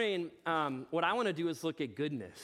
morning, 0.00 0.30
um, 0.46 0.86
what 0.88 1.04
I 1.04 1.12
want 1.12 1.26
to 1.26 1.34
do 1.34 1.48
is 1.48 1.62
look 1.62 1.82
at 1.82 1.94
goodness. 1.94 2.38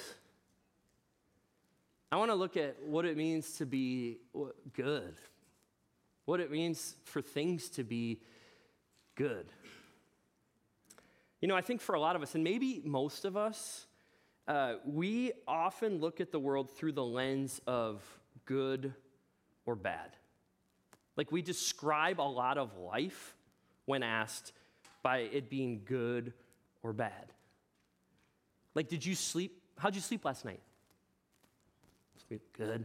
I 2.12 2.16
want 2.16 2.30
to 2.30 2.34
look 2.34 2.58
at 2.58 2.76
what 2.84 3.06
it 3.06 3.16
means 3.16 3.52
to 3.52 3.64
be 3.64 4.18
good, 4.74 5.14
what 6.26 6.38
it 6.38 6.50
means 6.50 6.96
for 7.04 7.22
things 7.22 7.70
to 7.70 7.82
be 7.82 8.20
good. 9.14 9.46
You 11.40 11.48
know, 11.48 11.56
I 11.56 11.62
think 11.62 11.80
for 11.80 11.94
a 11.94 12.00
lot 12.00 12.14
of 12.14 12.20
us, 12.20 12.34
and 12.34 12.44
maybe 12.44 12.82
most 12.84 13.24
of 13.24 13.38
us, 13.38 13.86
uh, 14.46 14.74
we 14.84 15.32
often 15.48 15.98
look 15.98 16.20
at 16.20 16.32
the 16.32 16.38
world 16.38 16.70
through 16.70 16.92
the 16.92 17.04
lens 17.04 17.62
of 17.66 18.02
good 18.44 18.92
or 19.64 19.76
bad. 19.76 20.10
Like 21.16 21.32
we 21.32 21.40
describe 21.40 22.20
a 22.20 22.22
lot 22.22 22.58
of 22.58 22.76
life 22.76 23.34
when 23.86 24.02
asked 24.02 24.52
by 25.02 25.20
it 25.20 25.48
being 25.48 25.80
good 25.86 26.34
or 26.82 26.92
bad. 26.92 27.32
Like, 28.76 28.88
did 28.88 29.04
you 29.04 29.14
sleep? 29.14 29.58
How'd 29.78 29.94
you 29.94 30.02
sleep 30.02 30.26
last 30.26 30.44
night? 30.44 30.60
Sleep 32.28 32.42
good, 32.56 32.84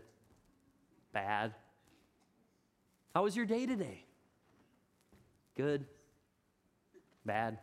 bad. 1.12 1.54
How 3.14 3.24
was 3.24 3.36
your 3.36 3.46
day 3.46 3.66
today? 3.66 4.06
Good, 5.58 5.86
bad. 7.26 7.58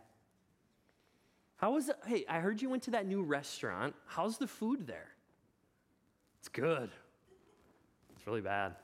How 1.57 1.71
was 1.71 1.89
it? 1.89 1.95
Hey, 2.05 2.23
I 2.29 2.39
heard 2.39 2.61
you 2.61 2.69
went 2.69 2.83
to 2.83 2.91
that 2.91 3.07
new 3.07 3.23
restaurant. 3.23 3.95
How's 4.05 4.37
the 4.37 4.47
food 4.47 4.85
there? 4.85 5.09
It's 6.39 6.49
good. 6.49 6.91
It's 8.15 8.27
really 8.27 8.41
bad. 8.41 8.75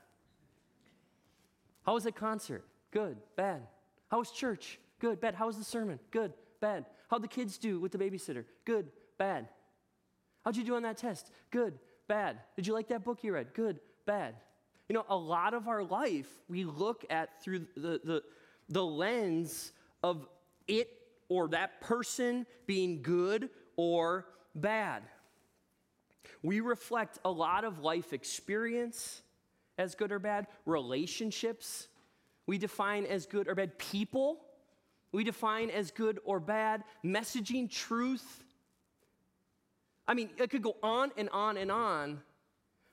How 1.84 1.94
was 1.94 2.02
the 2.02 2.10
concert? 2.10 2.64
Good, 2.90 3.16
bad. 3.36 3.62
How 4.10 4.18
was 4.18 4.32
church? 4.32 4.80
Good, 4.98 5.20
bad. 5.20 5.36
How 5.36 5.46
was 5.46 5.56
the 5.56 5.64
sermon? 5.64 6.00
Good, 6.10 6.32
bad. 6.60 6.86
How'd 7.08 7.22
the 7.22 7.28
kids 7.28 7.58
do 7.58 7.78
with 7.78 7.92
the 7.92 7.98
babysitter? 7.98 8.44
Good, 8.64 8.90
bad. 9.18 9.48
How'd 10.44 10.56
you 10.56 10.64
do 10.64 10.76
on 10.76 10.82
that 10.82 10.96
test? 10.96 11.30
Good, 11.50 11.78
bad. 12.08 12.38
Did 12.54 12.66
you 12.66 12.72
like 12.72 12.88
that 12.88 13.04
book 13.04 13.22
you 13.22 13.32
read? 13.32 13.54
Good, 13.54 13.80
bad. 14.06 14.34
You 14.88 14.94
know, 14.94 15.04
a 15.08 15.16
lot 15.16 15.54
of 15.54 15.66
our 15.68 15.82
life 15.82 16.28
we 16.48 16.64
look 16.64 17.04
at 17.10 17.42
through 17.42 17.66
the, 17.76 18.00
the, 18.04 18.22
the 18.68 18.84
lens 18.84 19.72
of 20.02 20.26
it 20.68 20.88
or 21.28 21.48
that 21.48 21.80
person 21.80 22.46
being 22.66 23.02
good 23.02 23.50
or 23.76 24.26
bad. 24.54 25.02
We 26.42 26.60
reflect 26.60 27.18
a 27.24 27.30
lot 27.30 27.64
of 27.64 27.80
life 27.80 28.12
experience 28.12 29.22
as 29.78 29.94
good 29.94 30.12
or 30.12 30.18
bad, 30.18 30.46
relationships 30.64 31.88
we 32.46 32.58
define 32.58 33.04
as 33.04 33.26
good 33.26 33.48
or 33.48 33.54
bad, 33.54 33.78
people 33.78 34.40
we 35.12 35.24
define 35.24 35.70
as 35.70 35.90
good 35.90 36.20
or 36.24 36.40
bad, 36.40 36.84
messaging 37.04 37.70
truth. 37.70 38.44
I 40.08 40.14
mean, 40.14 40.30
it 40.38 40.50
could 40.50 40.62
go 40.62 40.76
on 40.82 41.10
and 41.16 41.28
on 41.30 41.56
and 41.56 41.70
on. 41.70 42.20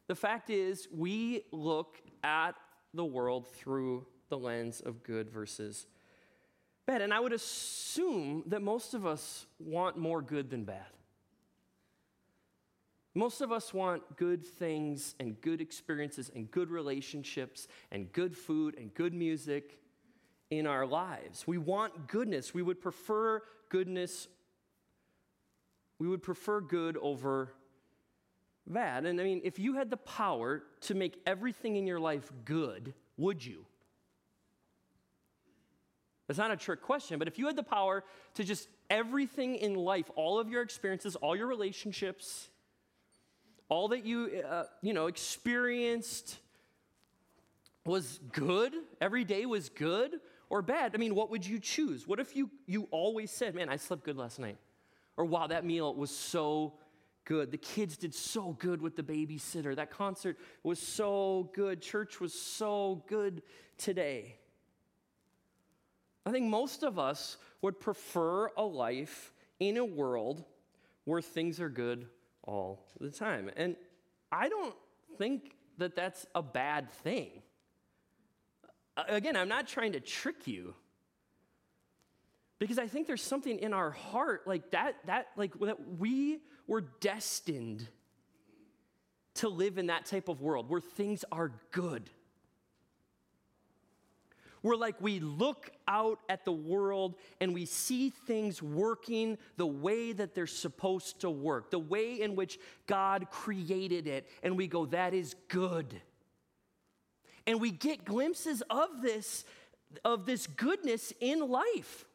The 0.08 0.16
fact 0.16 0.50
is, 0.50 0.88
we 0.92 1.44
look 1.52 2.02
at 2.24 2.56
the 2.94 3.06
world 3.06 3.48
through 3.48 4.06
the 4.30 4.38
lens 4.38 4.82
of 4.82 5.04
good 5.04 5.30
versus 5.30 5.86
bad. 6.86 7.02
And 7.02 7.14
I 7.14 7.20
would 7.20 7.34
assume 7.34 8.44
that 8.48 8.62
most 8.62 8.94
of 8.94 9.06
us 9.06 9.46
want 9.60 9.98
more 9.98 10.22
good 10.22 10.50
than 10.50 10.64
bad. 10.64 10.86
Most 13.16 13.42
of 13.42 13.52
us 13.52 13.74
want 13.74 14.18
good 14.18 14.44
things 14.46 15.14
and 15.20 15.40
good 15.40 15.62
experiences 15.62 16.32
and 16.34 16.50
good 16.50 16.72
relationships 16.72 17.68
and 17.92 18.12
good 18.12 18.36
food 18.36 18.76
and 18.78 18.94
good 18.94 19.14
music 19.14 19.80
in 20.50 20.66
our 20.66 20.86
lives. 20.86 21.46
We 21.46 21.60
want 21.60 22.08
goodness. 22.08 22.54
We 22.54 22.64
would 22.64 22.82
prefer 22.82 23.42
goodness. 23.70 24.28
We 26.00 26.08
would 26.08 26.24
prefer 26.24 26.62
good 26.62 26.98
over 26.98 27.54
bad. 28.68 29.06
And 29.06 29.20
I 29.20 29.24
mean, 29.24 29.42
if 29.44 29.60
you 29.60 29.76
had 29.76 29.90
the 29.90 29.98
power 29.98 30.64
to 30.82 30.96
make 30.96 31.20
everything 31.26 31.76
in 31.76 31.86
your 31.88 32.00
life 32.00 32.32
good, 32.46 32.94
would 33.18 33.46
you? 33.46 33.66
That's 36.28 36.38
not 36.38 36.52
a 36.52 36.58
trick 36.58 36.82
question, 36.82 37.20
but 37.20 37.28
if 37.28 37.38
you 37.38 37.48
had 37.48 37.56
the 37.56 37.64
power 37.64 38.04
to 38.36 38.44
just 38.44 38.70
everything 38.90 39.56
in 39.56 39.76
life, 39.76 40.10
all 40.16 40.40
of 40.40 40.50
your 40.50 40.62
experiences, 40.62 41.16
all 41.18 41.36
your 41.36 41.48
relationships, 41.48 42.50
all 43.68 43.90
that 43.90 44.06
you 44.06 44.44
uh, 44.48 44.64
you 44.82 44.94
know 44.94 45.08
experienced 45.08 46.40
was 47.86 48.20
good, 48.32 48.74
every 49.02 49.26
day 49.26 49.46
was 49.46 49.68
good 49.70 50.22
or 50.50 50.62
bad. 50.62 50.92
I 50.94 50.98
mean, 50.98 51.14
what 51.14 51.30
would 51.30 51.46
you 51.46 51.60
choose? 51.60 52.08
What 52.08 52.20
if 52.20 52.36
you 52.36 52.50
you 52.68 52.88
always 52.92 53.30
said, 53.30 53.54
"Man, 53.54 53.68
I 53.68 53.76
slept 53.76 54.04
good 54.04 54.18
last 54.18 54.40
night." 54.40 54.58
Or 55.18 55.26
wow, 55.26 55.48
that 55.48 55.66
meal 55.66 55.94
was 55.94 56.12
so 56.12 56.74
good. 57.26 57.52
The 57.52 57.58
kids 57.58 57.98
did 57.98 58.14
so 58.14 58.56
good 58.60 58.82
with 58.82 58.96
the 58.96 59.04
babysitter. 59.04 59.76
That 59.76 59.92
concert 59.92 60.38
was 60.64 60.80
so 60.80 61.50
good. 61.54 61.82
Church 61.82 62.20
was 62.20 62.34
so 62.34 63.04
good 63.08 63.44
today. 63.78 64.36
I 66.26 66.32
think 66.32 66.48
most 66.48 66.84
of 66.84 66.98
us 66.98 67.38
would 67.62 67.80
prefer 67.80 68.50
a 68.58 68.64
life 68.64 69.34
in 69.60 69.78
a 69.78 69.86
world 69.86 70.44
where 71.06 71.22
things 71.22 71.60
are 71.60 71.70
good 71.70 72.08
all 72.44 72.86
the 73.00 73.12
time. 73.12 73.50
And 73.56 73.76
I 74.32 74.50
don't 74.50 74.76
think 75.18 75.56
that 75.78 75.96
that's 75.96 76.26
a 76.34 76.42
bad 76.42 76.92
thing. 76.92 77.30
Again, 78.96 79.36
I'm 79.36 79.50
not 79.50 79.68
trying 79.68 79.94
to 79.94 80.00
trick 80.00 80.48
you. 80.48 80.76
Because 82.60 82.80
I 82.80 82.88
think 82.88 83.08
there's 83.08 83.22
something 83.22 83.60
in 83.60 83.74
our 83.74 83.92
heart 83.92 84.48
like 84.48 84.72
that, 84.72 84.96
that, 85.06 85.28
like 85.36 85.60
that 85.60 85.98
we 86.00 86.40
were 86.68 86.82
destined 86.82 87.88
to 89.36 89.50
live 89.50 89.78
in 89.78 89.88
that 89.88 90.06
type 90.06 90.30
of 90.30 90.42
world 90.42 90.70
where 90.70 90.82
things 90.82 91.26
are 91.32 91.52
good. 91.72 92.10
We're 94.62 94.78
like 94.78 95.02
we 95.02 95.20
look 95.20 95.72
out 95.90 96.20
at 96.30 96.46
the 96.46 96.54
world 96.54 97.16
and 97.42 97.54
we 97.54 97.66
see 97.66 98.12
things 98.12 98.64
working 98.64 99.38
the 99.58 99.66
way 99.66 100.14
that 100.14 100.34
they're 100.34 100.48
supposed 100.48 101.20
to 101.22 101.30
work, 101.30 101.70
the 101.70 101.80
way 101.80 102.22
in 102.22 102.36
which 102.36 102.58
God 102.88 103.30
created 103.30 104.08
it, 104.08 104.30
and 104.42 104.56
we 104.56 104.68
go, 104.68 104.86
that 104.86 105.14
is 105.14 105.36
good. 105.50 106.02
And 107.46 107.60
we 107.60 107.72
get 107.72 108.06
glimpses 108.06 108.64
of 108.70 109.02
this, 109.02 109.44
of 110.06 110.26
this 110.26 110.48
goodness 110.48 111.12
in 111.20 111.40
life 111.50 112.06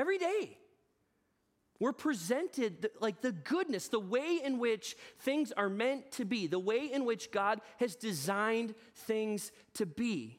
every 0.00 0.18
day. 0.18 0.56
We're 1.78 1.92
presented 1.92 2.82
the, 2.82 2.90
like 3.00 3.20
the 3.20 3.32
goodness, 3.32 3.88
the 3.88 4.00
way 4.00 4.40
in 4.42 4.58
which 4.58 4.96
things 5.20 5.52
are 5.52 5.68
meant 5.68 6.12
to 6.12 6.24
be, 6.24 6.46
the 6.46 6.58
way 6.58 6.90
in 6.92 7.04
which 7.04 7.30
God 7.30 7.60
has 7.78 7.96
designed 7.96 8.74
things 8.94 9.52
to 9.74 9.86
be. 9.86 10.38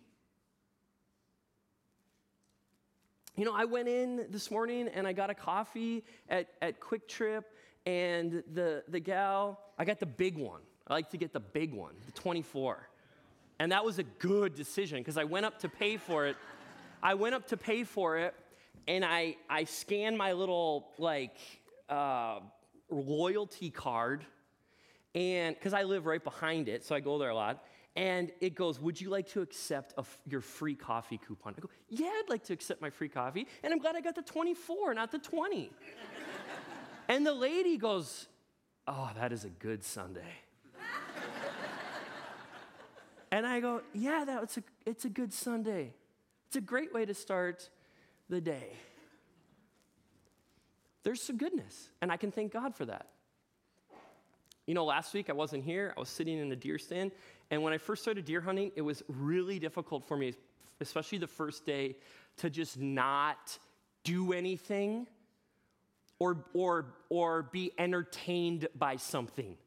You 3.38 3.46
know, 3.46 3.54
I 3.56 3.66
went 3.66 3.88
in 3.88 4.28
this 4.30 4.52
morning 4.52 4.88
and 4.88 5.08
I 5.08 5.14
got 5.14 5.30
a 5.30 5.34
coffee 5.34 6.04
at, 6.30 6.50
at 6.62 6.80
Kwik 6.80 7.08
Trip, 7.08 7.46
and 7.88 8.44
the, 8.54 8.84
the 8.88 9.00
gal, 9.00 9.60
I 9.80 9.86
got 9.86 10.00
the 10.00 10.06
big 10.06 10.38
one. 10.38 10.62
I 10.88 10.94
like 10.94 11.10
to 11.12 11.18
get 11.18 11.34
the 11.34 11.40
big 11.40 11.74
one, 11.74 11.94
the 12.06 12.12
24. 12.12 12.88
And 13.60 13.72
that 13.72 13.86
was 13.86 13.98
a 13.98 14.04
good 14.04 14.54
decision 14.54 15.00
because 15.00 15.18
I 15.18 15.24
went 15.24 15.46
up 15.46 15.60
to 15.60 15.70
pay 15.70 15.98
for 15.98 16.28
it. 16.28 16.36
I 17.02 17.16
went 17.16 17.34
up 17.34 17.48
to 17.48 17.58
pay 17.58 17.84
for 17.84 18.18
it, 18.18 18.36
and 18.88 19.06
I, 19.06 19.38
I 19.50 19.64
scanned 19.66 20.18
my 20.18 20.34
little 20.34 20.90
like 20.98 21.38
uh, 21.90 22.40
loyalty 22.90 23.70
card, 23.70 24.26
and 25.14 25.56
because 25.56 25.74
I 25.74 25.84
live 25.84 26.06
right 26.06 26.24
behind 26.24 26.70
it, 26.70 26.84
so 26.84 26.96
I 26.96 27.00
go 27.00 27.18
there 27.18 27.30
a 27.30 27.36
lot. 27.36 27.64
And 27.96 28.32
it 28.40 28.56
goes, 28.56 28.80
Would 28.80 29.02
you 29.02 29.10
like 29.10 29.28
to 29.30 29.42
accept 29.42 29.94
your 30.26 30.42
free 30.42 30.76
coffee 30.76 31.18
coupon? 31.18 31.56
I 31.58 31.62
go, 31.62 31.70
Yeah, 31.90 32.08
I'd 32.08 32.30
like 32.30 32.44
to 32.46 32.54
accept 32.54 32.82
my 32.82 32.90
free 32.90 33.10
coffee. 33.10 33.48
And 33.64 33.74
I'm 33.74 33.80
glad 33.80 33.96
I 33.96 34.02
got 34.02 34.16
the 34.16 34.22
24, 34.22 34.94
not 34.94 35.12
the 35.12 35.20
20. 35.20 35.72
and 37.10 37.26
the 37.26 37.34
lady 37.34 37.78
goes, 37.78 38.28
Oh, 38.88 39.10
that 39.18 39.34
is 39.34 39.44
a 39.44 39.50
good 39.50 39.84
Sunday. 39.84 40.22
and 43.32 43.46
I 43.46 43.60
go, 43.60 43.82
Yeah, 43.94 44.24
that, 44.26 44.40
that's 44.40 44.58
a, 44.58 44.64
it's 44.86 45.04
a 45.04 45.10
good 45.10 45.34
Sunday. 45.34 45.94
It's 46.48 46.56
a 46.56 46.62
great 46.62 46.94
way 46.94 47.06
to 47.06 47.14
start 47.14 47.70
the 48.32 48.42
day. 48.42 48.72
There's 51.04 51.22
some 51.22 51.38
goodness, 51.38 51.90
and 52.02 52.12
I 52.12 52.18
can 52.18 52.32
thank 52.32 52.54
God 52.54 52.76
for 52.76 52.86
that. 52.86 53.08
You 54.66 54.74
know, 54.74 54.86
last 54.86 55.14
week 55.14 55.30
I 55.30 55.34
wasn't 55.34 55.64
here, 55.66 55.94
I 55.96 56.00
was 56.00 56.10
sitting 56.10 56.38
in 56.38 56.52
a 56.52 56.56
deer 56.56 56.78
stand, 56.78 57.12
and 57.50 57.62
when 57.62 57.74
I 57.74 57.78
first 57.78 58.02
started 58.02 58.26
deer 58.26 58.40
hunting, 58.40 58.72
it 58.76 58.82
was 58.82 59.04
really 59.08 59.60
difficult 59.60 60.06
for 60.06 60.16
me, 60.16 60.34
especially 60.80 61.18
the 61.18 61.28
first 61.28 61.66
day, 61.66 61.98
to 62.38 62.50
just 62.50 62.80
not 62.80 63.60
do 64.04 64.32
anything 64.32 65.08
or, 66.18 66.46
or, 66.54 66.94
or 67.10 67.44
be 67.44 67.72
entertained 67.78 68.68
by 68.76 68.96
something. 68.96 69.58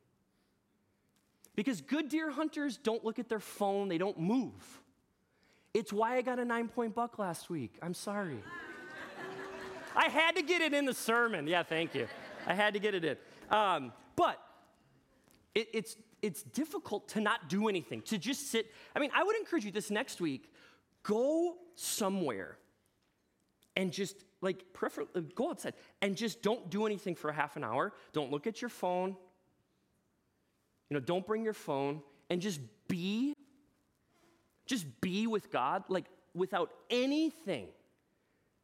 Because 1.54 1.82
good 1.82 2.08
deer 2.08 2.30
hunters 2.30 2.78
don't 2.78 3.04
look 3.04 3.18
at 3.18 3.28
their 3.28 3.40
phone, 3.40 3.88
they 3.88 3.98
don't 3.98 4.18
move. 4.18 4.80
It's 5.74 5.92
why 5.92 6.16
I 6.16 6.22
got 6.22 6.38
a 6.38 6.44
nine 6.44 6.68
point 6.68 6.94
buck 6.94 7.18
last 7.18 7.50
week. 7.50 7.76
I'm 7.82 7.94
sorry. 7.94 8.38
I 9.96 10.08
had 10.08 10.36
to 10.36 10.42
get 10.42 10.62
it 10.62 10.72
in 10.72 10.86
the 10.86 10.94
sermon. 10.94 11.46
Yeah, 11.46 11.62
thank 11.64 11.94
you. 11.94 12.08
I 12.46 12.54
had 12.54 12.74
to 12.74 12.80
get 12.80 12.94
it 12.94 13.04
in. 13.04 13.16
Um, 13.50 13.92
but 14.16 14.40
it, 15.54 15.68
it's, 15.72 15.96
it's 16.22 16.42
difficult 16.42 17.08
to 17.10 17.20
not 17.20 17.48
do 17.48 17.68
anything, 17.68 18.02
to 18.02 18.18
just 18.18 18.50
sit. 18.50 18.66
I 18.94 18.98
mean, 18.98 19.10
I 19.14 19.22
would 19.22 19.36
encourage 19.36 19.64
you 19.64 19.72
this 19.72 19.90
next 19.90 20.20
week 20.20 20.50
go 21.02 21.56
somewhere 21.74 22.56
and 23.76 23.92
just 23.92 24.16
like 24.40 24.72
prefer, 24.72 25.04
go 25.34 25.50
outside 25.50 25.74
and 26.00 26.16
just 26.16 26.42
don't 26.42 26.70
do 26.70 26.86
anything 26.86 27.14
for 27.14 27.28
a 27.28 27.32
half 27.34 27.56
an 27.56 27.64
hour. 27.64 27.92
Don't 28.12 28.30
look 28.30 28.46
at 28.46 28.62
your 28.62 28.68
phone. 28.68 29.16
You 30.88 30.94
know, 30.94 31.00
don't 31.00 31.26
bring 31.26 31.44
your 31.44 31.52
phone 31.52 32.00
and 32.30 32.40
just 32.40 32.60
be 32.88 33.33
just 34.66 35.00
be 35.00 35.26
with 35.26 35.50
God 35.50 35.84
like 35.88 36.06
without 36.34 36.70
anything 36.90 37.68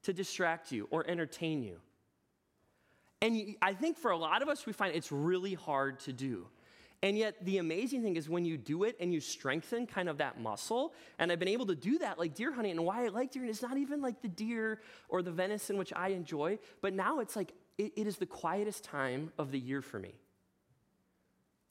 to 0.03 0.13
distract 0.13 0.73
you 0.73 0.89
or 0.91 1.09
entertain 1.09 1.63
you. 1.63 1.81
And 3.23 3.55
I 3.61 3.75
think 3.75 3.99
for 3.99 4.11
a 4.11 4.17
lot 4.17 4.41
of 4.43 4.49
us, 4.49 4.65
we 4.65 4.73
find 4.73 4.95
it's 4.95 5.13
really 5.13 5.55
hard 5.55 6.01
to 6.01 6.13
do. 6.13 6.47
And 7.03 7.17
yet, 7.17 7.37
the 7.45 7.59
amazing 7.59 8.03
thing 8.03 8.17
is 8.17 8.29
when 8.29 8.45
you 8.45 8.59
do 8.59 8.85
it 8.85 8.97
and 9.01 9.13
you 9.13 9.21
strengthen 9.21 9.87
kind 9.87 10.09
of 10.09 10.19
that 10.19 10.39
muscle, 10.39 10.93
and 11.19 11.33
I've 11.33 11.39
been 11.39 11.49
able 11.49 11.67
to 11.67 11.75
do 11.75 11.99
that 11.99 12.19
like 12.19 12.35
deer 12.35 12.53
hunting. 12.53 12.73
And 12.73 12.85
why 12.85 13.05
I 13.05 13.09
like 13.09 13.31
deer, 13.31 13.43
and 13.43 13.51
it's 13.51 13.63
not 13.63 13.79
even 13.79 14.03
like 14.03 14.21
the 14.21 14.29
deer 14.29 14.81
or 15.09 15.23
the 15.23 15.31
venison, 15.31 15.79
which 15.79 15.93
I 15.95 16.09
enjoy, 16.09 16.59
but 16.83 16.93
now 16.93 17.21
it's 17.21 17.37
like 17.37 17.53
it, 17.79 17.93
it 17.97 18.07
is 18.07 18.17
the 18.17 18.27
quietest 18.27 18.85
time 18.85 19.33
of 19.39 19.51
the 19.51 19.59
year 19.59 19.81
for 19.81 19.99
me. 19.99 20.15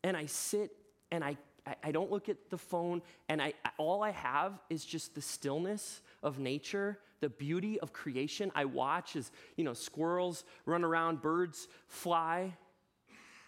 And 0.04 0.18
I 0.18 0.26
sit 0.26 0.72
and 1.12 1.24
I, 1.24 1.38
I, 1.66 1.76
I 1.84 1.92
don't 1.92 2.12
look 2.12 2.30
at 2.30 2.50
the 2.50 2.58
phone, 2.58 3.02
and 3.28 3.42
I, 3.42 3.54
all 3.78 4.04
I 4.04 4.12
have 4.12 4.60
is 4.70 4.86
just 4.86 5.16
the 5.16 5.22
stillness 5.22 6.02
of 6.24 6.40
nature, 6.40 7.00
the 7.22 7.30
beauty 7.30 7.80
of 7.80 7.94
creation. 7.94 8.52
I 8.56 8.66
watch 8.66 9.16
as, 9.16 9.32
you 9.56 9.64
know, 9.64 9.74
squirrels 9.74 10.44
run 10.66 10.84
around, 10.84 11.22
birds 11.22 11.68
fly. 11.88 12.56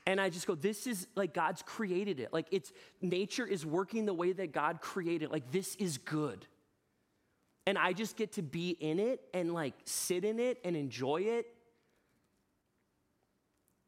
And 0.07 0.19
I 0.19 0.29
just 0.29 0.47
go, 0.47 0.55
this 0.55 0.87
is 0.87 1.07
like 1.15 1.33
God's 1.33 1.61
created 1.61 2.19
it. 2.19 2.33
Like 2.33 2.47
it's 2.51 2.71
nature 3.01 3.45
is 3.45 3.65
working 3.65 4.05
the 4.05 4.13
way 4.13 4.31
that 4.31 4.51
God 4.51 4.81
created. 4.81 5.31
Like 5.31 5.51
this 5.51 5.75
is 5.75 5.99
good. 5.99 6.47
And 7.67 7.77
I 7.77 7.93
just 7.93 8.17
get 8.17 8.33
to 8.33 8.41
be 8.41 8.71
in 8.71 8.99
it 8.99 9.21
and 9.33 9.53
like 9.53 9.75
sit 9.85 10.25
in 10.25 10.39
it 10.39 10.57
and 10.65 10.75
enjoy 10.75 11.21
it. 11.21 11.45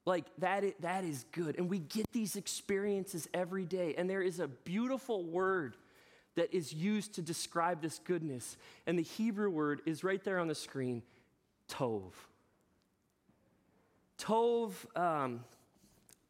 Like 0.06 0.26
that 0.40 0.64
is, 0.64 0.74
that 0.82 1.04
is 1.04 1.26
good. 1.32 1.58
And 1.58 1.70
we 1.70 1.80
get 1.80 2.12
these 2.12 2.36
experiences 2.36 3.28
every 3.34 3.66
day. 3.66 3.96
And 3.98 4.10
there 4.10 4.22
is 4.22 4.40
a 4.40 4.48
beautiful 4.48 5.24
word 5.24 5.78
that 6.36 6.54
is 6.54 6.74
used 6.74 7.16
to 7.16 7.22
describe 7.22 7.82
this 7.82 8.00
goodness. 8.00 8.58
And 8.86 8.98
the 8.98 9.04
Hebrew 9.04 9.50
word 9.50 9.82
is 9.86 10.04
right 10.04 10.24
there 10.24 10.40
on 10.40 10.48
the 10.48 10.56
screen 10.56 11.04
tov. 11.70 12.12
Tov, 14.18 14.72
um, 14.98 15.42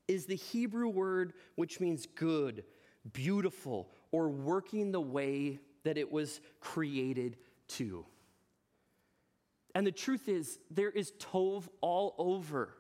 is 0.07 0.25
the 0.25 0.35
Hebrew 0.35 0.89
word 0.89 1.33
which 1.55 1.79
means 1.79 2.05
good, 2.05 2.63
beautiful, 3.11 3.89
or 4.11 4.29
working 4.29 4.91
the 4.91 5.01
way 5.01 5.59
that 5.83 5.97
it 5.97 6.11
was 6.11 6.41
created 6.59 7.37
to. 7.67 8.05
And 9.75 9.87
the 9.87 9.91
truth 9.91 10.29
is, 10.29 10.59
there 10.69 10.91
is 10.91 11.13
Tov 11.19 11.67
all 11.81 12.15
over. 12.17 12.75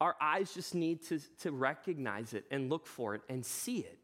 Our 0.00 0.16
eyes 0.20 0.54
just 0.54 0.74
need 0.74 1.02
to, 1.08 1.20
to 1.40 1.52
recognize 1.52 2.32
it 2.32 2.44
and 2.50 2.70
look 2.70 2.86
for 2.86 3.14
it 3.14 3.22
and 3.28 3.44
see 3.44 3.78
it. 3.78 3.98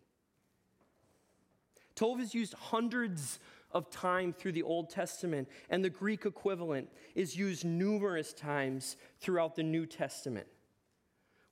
Tov 1.94 2.20
is 2.20 2.34
used 2.34 2.52
hundreds 2.54 3.38
of 3.72 3.90
times 3.90 4.34
through 4.38 4.52
the 4.52 4.62
Old 4.62 4.90
Testament, 4.90 5.48
and 5.70 5.84
the 5.84 5.90
Greek 5.90 6.26
equivalent 6.26 6.88
is 7.14 7.36
used 7.36 7.64
numerous 7.64 8.32
times 8.32 8.96
throughout 9.20 9.56
the 9.56 9.62
New 9.62 9.86
Testament. 9.86 10.46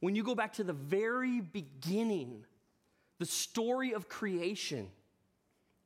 When 0.00 0.14
you 0.14 0.23
go 0.23 0.35
back 0.35 0.52
to 0.55 0.64
the 0.64 0.75
very 0.75 1.41
beginning, 1.41 2.44
the 3.19 3.26
story 3.26 3.94
of 3.94 4.08
creation 4.08 4.88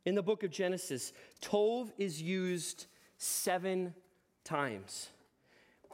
in 0.05 0.16
the 0.16 0.22
book 0.22 0.43
of 0.43 0.50
Genesis, 0.50 1.12
Tov 1.40 1.93
is 1.99 2.20
used 2.20 2.87
seven 3.19 3.94
times. 4.43 5.10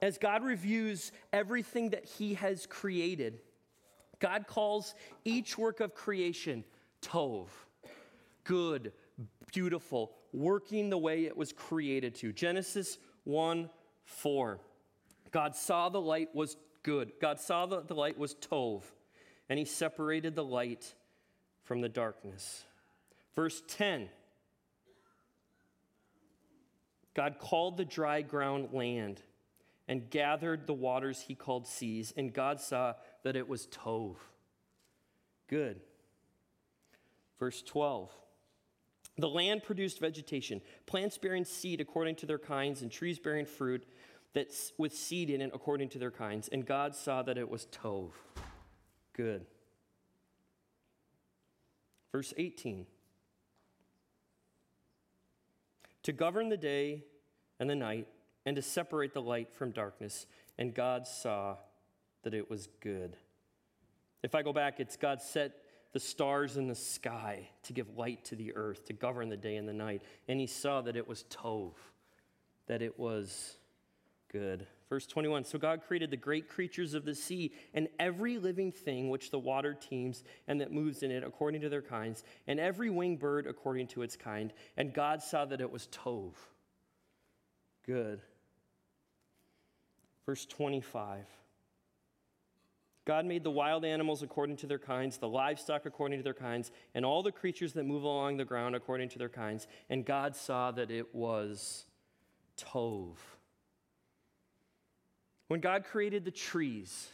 As 0.05 0.19
God 0.19 0.45
reviews 0.45 1.13
everything 1.33 1.89
that 1.91 2.05
He 2.05 2.35
has 2.35 2.67
created, 2.67 3.39
God 4.19 4.47
calls 4.47 4.95
each 5.25 5.57
work 5.57 5.81
of 5.81 5.95
creation 5.95 6.63
Tov, 7.01 7.49
good, 8.45 8.93
beautiful, 9.51 10.13
working 10.35 10.91
the 10.91 10.99
way 10.99 11.25
it 11.25 11.35
was 11.35 11.55
created 11.55 12.15
to. 12.17 12.35
Genesis 12.35 12.99
1 13.25 13.71
4. 14.05 14.61
God 15.31 15.57
saw 15.57 15.89
the 15.89 16.03
light 16.03 16.35
was 16.35 16.59
good. 16.83 17.13
God 17.19 17.41
saw 17.41 17.65
that 17.65 17.89
the 17.89 17.95
light 17.95 18.19
was 18.19 18.35
Tov, 18.35 18.83
and 19.49 19.59
he 19.59 19.65
separated 19.65 20.35
the 20.35 20.45
light 20.45 20.95
from 21.63 21.81
the 21.81 21.89
darkness. 21.89 22.65
Verse 23.35 23.63
10 23.69 24.11
God 27.15 27.37
called 27.39 27.79
the 27.79 27.87
dry 27.87 28.21
ground 28.21 28.69
land 28.75 29.23
and 29.87 30.09
gathered 30.11 30.67
the 30.67 30.75
waters 30.75 31.23
he 31.23 31.35
called 31.35 31.67
seas, 31.67 32.13
and 32.17 32.33
God 32.33 32.61
saw 32.61 32.95
that 33.23 33.37
it 33.37 33.49
was 33.49 33.67
Tov. 33.67 34.17
Good. 35.49 35.81
Verse 37.39 37.63
12. 37.63 38.11
The 39.17 39.29
land 39.29 39.63
produced 39.63 40.01
vegetation, 40.01 40.61
plants 40.87 41.19
bearing 41.19 41.45
seed 41.45 41.81
according 41.81 42.17
to 42.17 42.27
their 42.27 42.39
kinds, 42.39 42.83
and 42.83 42.91
trees 42.91 43.19
bearing 43.19 43.47
fruit 43.47 43.87
that's 44.33 44.73
with 44.77 44.95
seed 44.95 45.31
in 45.31 45.41
it 45.41 45.51
according 45.55 45.89
to 45.91 45.99
their 45.99 46.11
kinds. 46.11 46.49
And 46.49 46.67
God 46.67 46.95
saw 46.95 47.23
that 47.23 47.39
it 47.39 47.49
was 47.49 47.67
Tov. 47.67 48.11
Good. 49.13 49.47
Verse 52.11 52.35
18 52.37 52.87
To 56.03 56.13
govern 56.13 56.49
the 56.49 56.57
day 56.57 57.05
and 57.61 57.71
the 57.71 57.77
night, 57.77 58.09
and 58.47 58.57
to 58.57 58.63
separate 58.63 59.15
the 59.15 59.23
light 59.23 59.53
from 59.53 59.71
darkness. 59.71 60.27
And 60.59 60.75
God 60.75 61.07
saw 61.07 61.57
that 62.23 62.35
it 62.35 62.51
was 62.51 62.69
good. 62.81 63.17
If 64.23 64.35
I 64.35 64.43
go 64.43 64.53
back, 64.53 64.81
it's 64.81 64.97
God 64.97 65.21
set 65.21 65.53
the 65.93 66.01
stars 66.01 66.57
in 66.57 66.67
the 66.67 66.75
sky 66.75 67.49
to 67.63 67.73
give 67.73 67.97
light 67.97 68.25
to 68.27 68.37
the 68.37 68.55
earth, 68.57 68.87
to 68.87 68.93
govern 68.93 69.29
the 69.29 69.37
day 69.37 69.57
and 69.57 69.69
the 69.69 69.73
night. 69.73 70.03
And 70.29 70.41
he 70.41 70.47
saw 70.47 70.83
that 70.83 70.97
it 70.97 71.07
was 71.07 71.25
Tov, 71.31 71.73
that 72.67 72.83
it 72.83 72.99
was 72.99 73.57
good. 74.33 74.67
Verse 74.89 75.07
21 75.07 75.45
So 75.45 75.59
God 75.59 75.83
created 75.87 76.11
the 76.11 76.17
great 76.17 76.49
creatures 76.49 76.95
of 76.95 77.05
the 77.05 77.15
sea 77.15 77.53
and 77.73 77.89
every 77.99 78.39
living 78.39 78.73
thing 78.73 79.09
which 79.09 79.31
the 79.31 79.39
water 79.39 79.73
teems 79.73 80.25
and 80.49 80.61
that 80.61 80.73
moves 80.73 81.03
in 81.03 81.11
it 81.11 81.23
according 81.23 81.61
to 81.61 81.69
their 81.69 81.83
kinds, 81.83 82.25
and 82.47 82.59
every 82.59 82.91
winged 82.91 83.21
bird 83.21 83.47
according 83.47 83.87
to 83.89 84.03
its 84.03 84.17
kind. 84.17 84.53
And 84.77 84.93
God 84.93 85.23
saw 85.23 85.45
that 85.45 85.61
it 85.61 85.71
was 85.71 85.89
Tov. 85.89 86.33
Good. 87.87 88.21
Verse 90.27 90.47
25. 90.47 91.27
God 93.05 93.27
made 93.27 93.45
the 93.45 93.51
wild 93.51 93.85
animals 93.85 94.23
according 94.23 94.57
to 94.59 94.67
their 94.67 94.79
kinds, 94.79 95.19
the 95.19 95.29
livestock 95.29 95.85
according 95.85 96.19
to 96.19 96.25
their 96.25 96.33
kinds, 96.33 96.71
and 96.95 97.05
all 97.05 97.23
the 97.23 97.33
creatures 97.33 97.75
that 97.75 97.85
move 97.85 98.03
along 98.03 98.39
the 98.39 98.45
ground 98.47 98.75
according 98.75 99.11
to 99.11 99.19
their 99.19 99.29
kinds. 99.29 99.67
And 99.91 100.07
God 100.07 100.35
saw 100.35 100.71
that 100.71 100.91
it 100.91 101.15
was 101.15 101.85
Tov. 102.57 103.17
When 105.49 105.61
God 105.61 105.85
created 105.85 106.25
the 106.25 106.31
trees, 106.31 107.09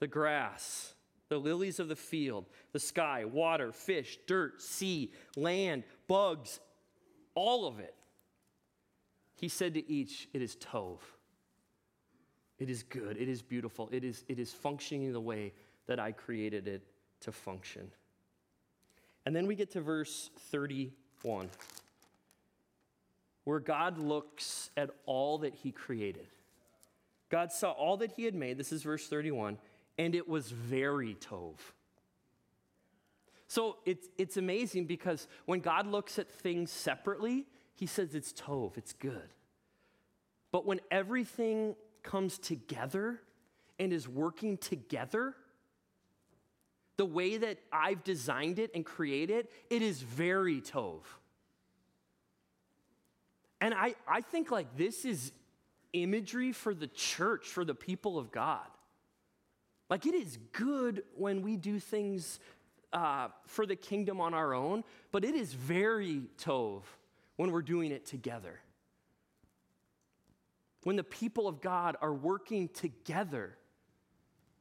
the 0.00 0.06
grass, 0.06 0.94
the 1.28 1.36
lilies 1.36 1.78
of 1.78 1.88
the 1.88 1.96
field, 1.96 2.46
the 2.72 2.80
sky, 2.80 3.26
water, 3.26 3.70
fish, 3.70 4.18
dirt, 4.26 4.62
sea, 4.62 5.12
land, 5.36 5.84
bugs, 6.08 6.60
all 7.34 7.66
of 7.66 7.78
it, 7.80 7.94
he 9.34 9.48
said 9.48 9.74
to 9.74 9.90
each, 9.90 10.28
It 10.32 10.40
is 10.40 10.56
Tov. 10.56 11.00
It 12.64 12.70
is 12.70 12.82
good. 12.82 13.18
It 13.18 13.28
is 13.28 13.42
beautiful. 13.42 13.90
It 13.92 14.04
is, 14.04 14.24
it 14.26 14.38
is 14.38 14.50
functioning 14.50 15.12
the 15.12 15.20
way 15.20 15.52
that 15.86 16.00
I 16.00 16.12
created 16.12 16.66
it 16.66 16.80
to 17.20 17.30
function. 17.30 17.90
And 19.26 19.36
then 19.36 19.46
we 19.46 19.54
get 19.54 19.72
to 19.72 19.82
verse 19.82 20.30
31, 20.50 21.50
where 23.44 23.60
God 23.60 23.98
looks 23.98 24.70
at 24.78 24.88
all 25.04 25.36
that 25.40 25.54
he 25.56 25.72
created. 25.72 26.26
God 27.28 27.52
saw 27.52 27.72
all 27.72 27.98
that 27.98 28.12
he 28.12 28.24
had 28.24 28.34
made, 28.34 28.56
this 28.56 28.72
is 28.72 28.82
verse 28.82 29.06
31, 29.08 29.58
and 29.98 30.14
it 30.14 30.26
was 30.26 30.50
very 30.50 31.16
Tov. 31.16 31.56
So 33.46 33.76
it's, 33.84 34.08
it's 34.16 34.38
amazing 34.38 34.86
because 34.86 35.28
when 35.44 35.60
God 35.60 35.86
looks 35.86 36.18
at 36.18 36.32
things 36.32 36.70
separately, 36.70 37.44
he 37.74 37.84
says 37.84 38.14
it's 38.14 38.32
Tov, 38.32 38.78
it's 38.78 38.94
good. 38.94 39.28
But 40.50 40.64
when 40.64 40.80
everything 40.90 41.74
comes 42.04 42.38
together 42.38 43.20
and 43.80 43.92
is 43.92 44.08
working 44.08 44.56
together, 44.56 45.34
the 46.96 47.04
way 47.04 47.36
that 47.38 47.58
I've 47.72 48.04
designed 48.04 48.60
it 48.60 48.70
and 48.74 48.86
created 48.86 49.46
it, 49.46 49.52
it 49.70 49.82
is 49.82 50.00
very 50.00 50.60
Tov. 50.60 51.00
And 53.60 53.74
I, 53.74 53.94
I 54.06 54.20
think 54.20 54.50
like 54.50 54.76
this 54.76 55.04
is 55.04 55.32
imagery 55.92 56.52
for 56.52 56.74
the 56.74 56.86
church, 56.86 57.46
for 57.46 57.64
the 57.64 57.74
people 57.74 58.18
of 58.18 58.30
God. 58.30 58.66
Like 59.90 60.06
it 60.06 60.14
is 60.14 60.38
good 60.52 61.02
when 61.16 61.42
we 61.42 61.56
do 61.56 61.80
things 61.80 62.40
uh, 62.92 63.28
for 63.46 63.66
the 63.66 63.76
kingdom 63.76 64.20
on 64.20 64.34
our 64.34 64.54
own, 64.54 64.84
but 65.12 65.24
it 65.24 65.34
is 65.34 65.52
very 65.52 66.22
tov 66.38 66.82
when 67.36 67.50
we're 67.50 67.62
doing 67.62 67.90
it 67.90 68.06
together. 68.06 68.60
When 70.84 70.96
the 70.96 71.04
people 71.04 71.48
of 71.48 71.60
God 71.60 71.96
are 72.00 72.14
working 72.14 72.68
together, 72.68 73.56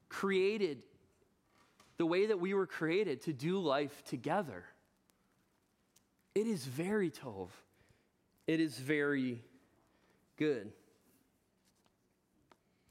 created 0.10 0.82
the 1.98 2.06
way 2.06 2.26
that 2.26 2.40
we 2.40 2.54
were 2.54 2.66
created 2.66 3.22
to 3.24 3.34
do 3.34 3.60
life 3.60 4.04
together. 4.06 4.64
It 6.34 6.48
is 6.48 6.66
very 6.66 7.12
Tov. 7.12 7.50
It 8.48 8.60
is 8.60 8.78
very 8.78 9.42
good. 10.38 10.72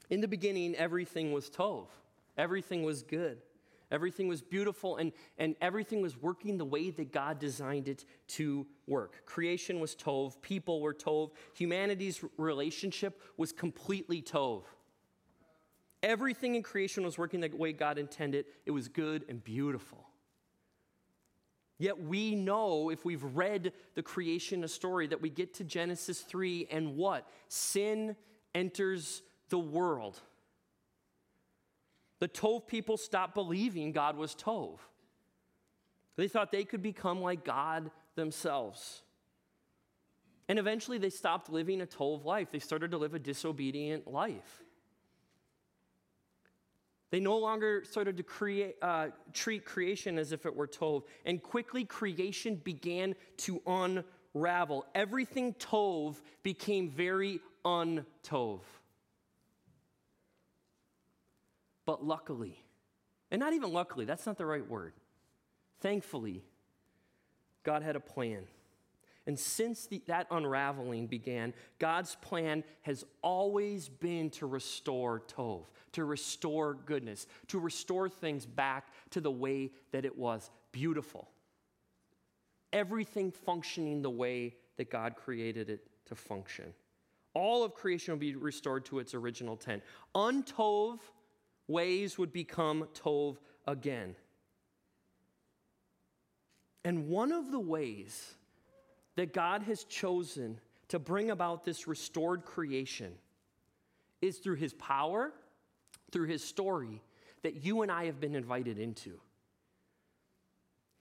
In 0.09 0.21
the 0.21 0.27
beginning, 0.27 0.75
everything 0.75 1.33
was 1.33 1.49
Tov, 1.49 1.87
Everything 2.37 2.83
was 2.83 3.03
good. 3.03 3.39
Everything 3.93 4.27
was 4.27 4.41
beautiful, 4.41 4.97
and, 4.97 5.11
and 5.37 5.55
everything 5.61 6.01
was 6.01 6.19
working 6.19 6.57
the 6.57 6.65
way 6.65 6.89
that 6.89 7.11
God 7.13 7.37
designed 7.37 7.87
it 7.87 8.05
to 8.29 8.65
work. 8.87 9.23
Creation 9.27 9.79
was 9.79 9.95
Tov, 9.95 10.41
people 10.41 10.81
were 10.81 10.95
Tov, 10.95 11.29
humanity's 11.53 12.23
relationship 12.37 13.21
was 13.37 13.51
completely 13.51 14.19
Tov. 14.19 14.63
Everything 16.01 16.55
in 16.55 16.63
creation 16.63 17.03
was 17.03 17.19
working 17.19 17.39
the 17.39 17.49
way 17.49 17.71
God 17.71 17.99
intended, 17.99 18.45
it 18.65 18.71
was 18.71 18.87
good 18.87 19.25
and 19.29 19.43
beautiful. 19.43 20.07
Yet 21.77 22.01
we 22.01 22.33
know, 22.33 22.89
if 22.89 23.05
we've 23.05 23.23
read 23.23 23.73
the 23.93 24.01
creation 24.01 24.67
story, 24.67 25.05
that 25.05 25.21
we 25.21 25.29
get 25.29 25.53
to 25.55 25.63
Genesis 25.63 26.21
3 26.21 26.67
and 26.71 26.95
what? 26.95 27.27
Sin 27.47 28.15
enters 28.55 29.21
the 29.49 29.59
world. 29.59 30.19
The 32.23 32.29
Tov 32.29 32.67
people 32.67 32.95
stopped 32.95 33.33
believing 33.33 33.91
God 33.91 34.15
was 34.15 34.33
Tov. 34.33 34.77
They 36.15 36.29
thought 36.29 36.53
they 36.53 36.63
could 36.63 36.81
become 36.81 37.19
like 37.19 37.43
God 37.43 37.91
themselves. 38.15 39.01
And 40.47 40.57
eventually 40.57 40.97
they 40.97 41.09
stopped 41.09 41.49
living 41.49 41.81
a 41.81 41.85
Tov 41.85 42.23
life. 42.23 42.47
They 42.49 42.59
started 42.59 42.91
to 42.91 42.97
live 42.97 43.13
a 43.13 43.19
disobedient 43.19 44.07
life. 44.07 44.63
They 47.11 47.19
no 47.19 47.37
longer 47.39 47.83
started 47.83 48.15
to 48.15 48.23
create, 48.23 48.77
uh, 48.81 49.07
treat 49.33 49.65
creation 49.65 50.17
as 50.17 50.31
if 50.31 50.45
it 50.45 50.55
were 50.55 50.65
Tov. 50.65 51.03
And 51.25 51.43
quickly 51.43 51.83
creation 51.83 52.55
began 52.55 53.15
to 53.39 53.61
unravel. 54.33 54.85
Everything 54.95 55.55
Tov 55.55 56.21
became 56.41 56.89
very 56.89 57.41
untov. 57.65 58.61
But 61.85 62.05
luckily, 62.05 62.63
and 63.31 63.39
not 63.39 63.53
even 63.53 63.71
luckily, 63.71 64.05
that's 64.05 64.25
not 64.25 64.37
the 64.37 64.45
right 64.45 64.67
word. 64.67 64.93
Thankfully, 65.81 66.43
God 67.63 67.83
had 67.83 67.95
a 67.95 67.99
plan. 67.99 68.43
And 69.25 69.39
since 69.39 69.85
the, 69.85 70.01
that 70.07 70.27
unraveling 70.31 71.07
began, 71.07 71.53
God's 71.79 72.15
plan 72.15 72.63
has 72.81 73.05
always 73.21 73.87
been 73.87 74.29
to 74.31 74.45
restore 74.45 75.21
Tov, 75.21 75.65
to 75.93 76.03
restore 76.03 76.73
goodness, 76.73 77.27
to 77.47 77.59
restore 77.59 78.09
things 78.09 78.45
back 78.45 78.87
to 79.11 79.21
the 79.21 79.31
way 79.31 79.71
that 79.91 80.03
it 80.03 80.17
was 80.17 80.51
beautiful. 80.71 81.29
Everything 82.73 83.31
functioning 83.31 84.01
the 84.01 84.09
way 84.09 84.55
that 84.77 84.89
God 84.89 85.15
created 85.15 85.69
it 85.69 85.87
to 86.07 86.15
function. 86.15 86.73
All 87.33 87.63
of 87.63 87.73
creation 87.73 88.13
will 88.13 88.19
be 88.19 88.35
restored 88.35 88.85
to 88.85 88.99
its 88.99 89.13
original 89.13 89.53
intent. 89.53 89.83
Untov 90.15 90.99
ways 91.73 92.17
would 92.17 92.31
become 92.31 92.87
Tov 92.93 93.37
again. 93.67 94.15
And 96.85 97.09
one 97.09 97.31
of 97.31 97.51
the 97.51 97.59
ways 97.59 98.35
that 99.15 99.33
God 99.33 99.63
has 99.63 99.83
chosen 99.83 100.59
to 100.89 100.99
bring 100.99 101.31
about 101.31 101.63
this 101.63 101.87
restored 101.87 102.45
creation 102.45 103.13
is 104.21 104.37
through 104.37 104.55
his 104.55 104.73
power, 104.73 105.33
through 106.11 106.27
his 106.27 106.43
story 106.43 107.01
that 107.41 107.65
you 107.65 107.81
and 107.81 107.91
I 107.91 108.05
have 108.05 108.19
been 108.19 108.35
invited 108.35 108.77
into. 108.77 109.19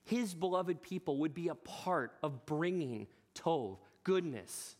His 0.04 0.34
beloved 0.34 0.82
people 0.82 1.18
would 1.18 1.34
be 1.34 1.48
a 1.48 1.54
part 1.54 2.12
of 2.22 2.46
bringing 2.46 3.06
Tov, 3.34 3.78
goodness, 4.02 4.76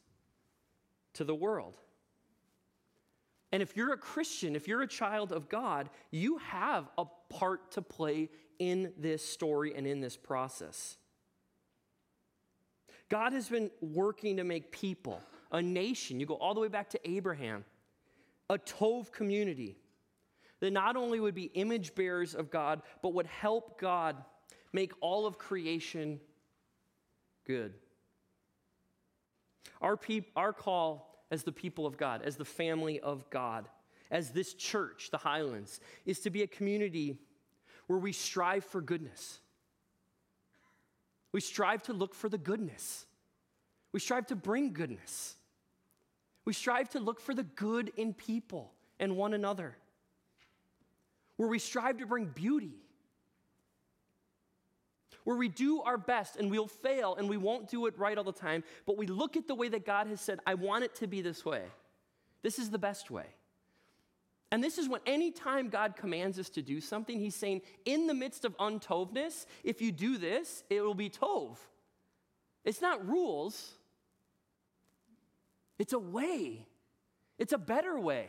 to 1.14 1.24
the 1.24 1.34
world. 1.34 1.74
And 3.52 3.62
if 3.62 3.76
you're 3.76 3.92
a 3.92 3.98
Christian, 3.98 4.56
if 4.56 4.66
you're 4.66 4.80
a 4.80 4.88
child 4.88 5.30
of 5.30 5.48
God, 5.50 5.90
you 6.10 6.38
have 6.38 6.88
a 6.96 7.04
part 7.28 7.72
to 7.72 7.82
play 7.82 8.30
in 8.58 8.92
this 8.96 9.22
story 9.24 9.74
and 9.76 9.86
in 9.86 10.00
this 10.00 10.16
process. 10.16 10.96
God 13.10 13.34
has 13.34 13.50
been 13.50 13.70
working 13.82 14.38
to 14.38 14.44
make 14.44 14.72
people, 14.72 15.20
a 15.50 15.60
nation, 15.60 16.18
you 16.18 16.24
go 16.24 16.34
all 16.34 16.54
the 16.54 16.60
way 16.60 16.68
back 16.68 16.88
to 16.90 17.10
Abraham, 17.10 17.66
a 18.48 18.56
Tov 18.56 19.12
community 19.12 19.76
that 20.60 20.72
not 20.72 20.96
only 20.96 21.20
would 21.20 21.34
be 21.34 21.50
image 21.54 21.94
bearers 21.94 22.34
of 22.34 22.50
God, 22.50 22.80
but 23.02 23.12
would 23.12 23.26
help 23.26 23.78
God 23.78 24.16
make 24.72 24.92
all 25.00 25.26
of 25.26 25.36
creation 25.36 26.20
good. 27.46 27.74
Our, 29.82 29.96
peop- 29.96 30.30
our 30.36 30.52
call 30.52 31.11
as 31.32 31.42
the 31.44 31.50
people 31.50 31.86
of 31.86 31.96
God, 31.96 32.20
as 32.22 32.36
the 32.36 32.44
family 32.44 33.00
of 33.00 33.28
God, 33.30 33.66
as 34.10 34.30
this 34.30 34.52
church, 34.52 35.08
the 35.10 35.16
Highlands, 35.16 35.80
is 36.04 36.20
to 36.20 36.30
be 36.30 36.42
a 36.42 36.46
community 36.46 37.16
where 37.86 37.98
we 37.98 38.12
strive 38.12 38.64
for 38.66 38.82
goodness. 38.82 39.40
We 41.32 41.40
strive 41.40 41.82
to 41.84 41.94
look 41.94 42.14
for 42.14 42.28
the 42.28 42.36
goodness. 42.36 43.06
We 43.92 44.00
strive 44.00 44.26
to 44.26 44.36
bring 44.36 44.74
goodness. 44.74 45.36
We 46.44 46.52
strive 46.52 46.90
to 46.90 47.00
look 47.00 47.18
for 47.18 47.34
the 47.34 47.44
good 47.44 47.92
in 47.96 48.12
people 48.12 48.70
and 49.00 49.16
one 49.16 49.32
another. 49.32 49.78
Where 51.36 51.48
we 51.48 51.58
strive 51.58 51.96
to 51.98 52.06
bring 52.06 52.26
beauty 52.26 52.74
where 55.24 55.36
we 55.36 55.48
do 55.48 55.82
our 55.82 55.98
best 55.98 56.36
and 56.36 56.50
we'll 56.50 56.66
fail 56.66 57.14
and 57.16 57.28
we 57.28 57.36
won't 57.36 57.68
do 57.68 57.86
it 57.86 57.98
right 57.98 58.16
all 58.16 58.24
the 58.24 58.32
time, 58.32 58.64
but 58.86 58.96
we 58.96 59.06
look 59.06 59.36
at 59.36 59.46
the 59.46 59.54
way 59.54 59.68
that 59.68 59.86
God 59.86 60.06
has 60.06 60.20
said, 60.20 60.40
I 60.46 60.54
want 60.54 60.84
it 60.84 60.94
to 60.96 61.06
be 61.06 61.22
this 61.22 61.44
way. 61.44 61.62
This 62.42 62.58
is 62.58 62.70
the 62.70 62.78
best 62.78 63.10
way. 63.10 63.26
And 64.50 64.62
this 64.62 64.76
is 64.76 64.88
when 64.88 65.00
anytime 65.06 65.70
God 65.70 65.96
commands 65.96 66.38
us 66.38 66.50
to 66.50 66.62
do 66.62 66.80
something, 66.80 67.18
He's 67.18 67.34
saying, 67.34 67.62
in 67.86 68.06
the 68.06 68.14
midst 68.14 68.44
of 68.44 68.56
untovness, 68.58 69.46
if 69.64 69.80
you 69.80 69.92
do 69.92 70.18
this, 70.18 70.62
it 70.68 70.82
will 70.82 70.94
be 70.94 71.08
tov. 71.08 71.56
It's 72.64 72.82
not 72.82 73.06
rules, 73.08 73.72
it's 75.78 75.92
a 75.92 75.98
way. 75.98 76.66
It's 77.38 77.52
a 77.52 77.58
better 77.58 77.98
way. 77.98 78.28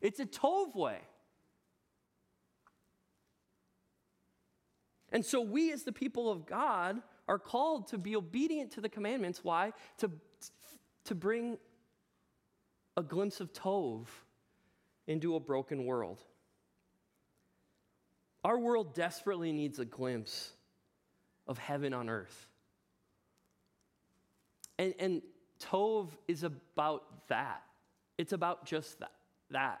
It's 0.00 0.20
a 0.20 0.24
tov 0.24 0.74
way. 0.74 1.00
And 5.12 5.24
so 5.24 5.40
we, 5.40 5.72
as 5.72 5.84
the 5.84 5.92
people 5.92 6.30
of 6.30 6.46
God, 6.46 7.00
are 7.28 7.38
called 7.38 7.88
to 7.88 7.98
be 7.98 8.16
obedient 8.16 8.72
to 8.72 8.80
the 8.80 8.88
commandments. 8.88 9.42
Why? 9.42 9.72
To, 9.98 10.10
to 11.04 11.14
bring 11.14 11.58
a 12.96 13.02
glimpse 13.02 13.40
of 13.40 13.52
Tov 13.52 14.06
into 15.06 15.36
a 15.36 15.40
broken 15.40 15.84
world. 15.84 16.20
Our 18.44 18.58
world 18.58 18.94
desperately 18.94 19.52
needs 19.52 19.78
a 19.78 19.84
glimpse 19.84 20.52
of 21.46 21.58
heaven 21.58 21.92
on 21.92 22.08
earth. 22.08 22.48
And, 24.78 24.94
and 24.98 25.22
Tov 25.60 26.10
is 26.28 26.42
about 26.42 27.28
that. 27.28 27.62
It's 28.18 28.32
about 28.32 28.64
just 28.64 29.00
that, 29.00 29.12
that. 29.50 29.80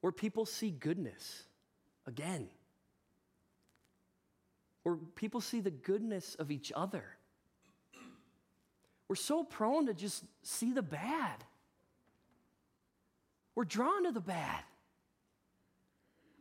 Where 0.00 0.12
people 0.12 0.46
see 0.46 0.70
goodness 0.70 1.44
again 2.06 2.48
where 4.88 4.96
people 5.16 5.42
see 5.42 5.60
the 5.60 5.70
goodness 5.70 6.34
of 6.36 6.50
each 6.50 6.72
other. 6.74 7.04
We're 9.06 9.16
so 9.16 9.44
prone 9.44 9.86
to 9.86 9.94
just 9.94 10.24
see 10.42 10.72
the 10.72 10.82
bad. 10.82 11.44
We're 13.54 13.64
drawn 13.64 14.04
to 14.04 14.12
the 14.12 14.20
bad. 14.20 14.62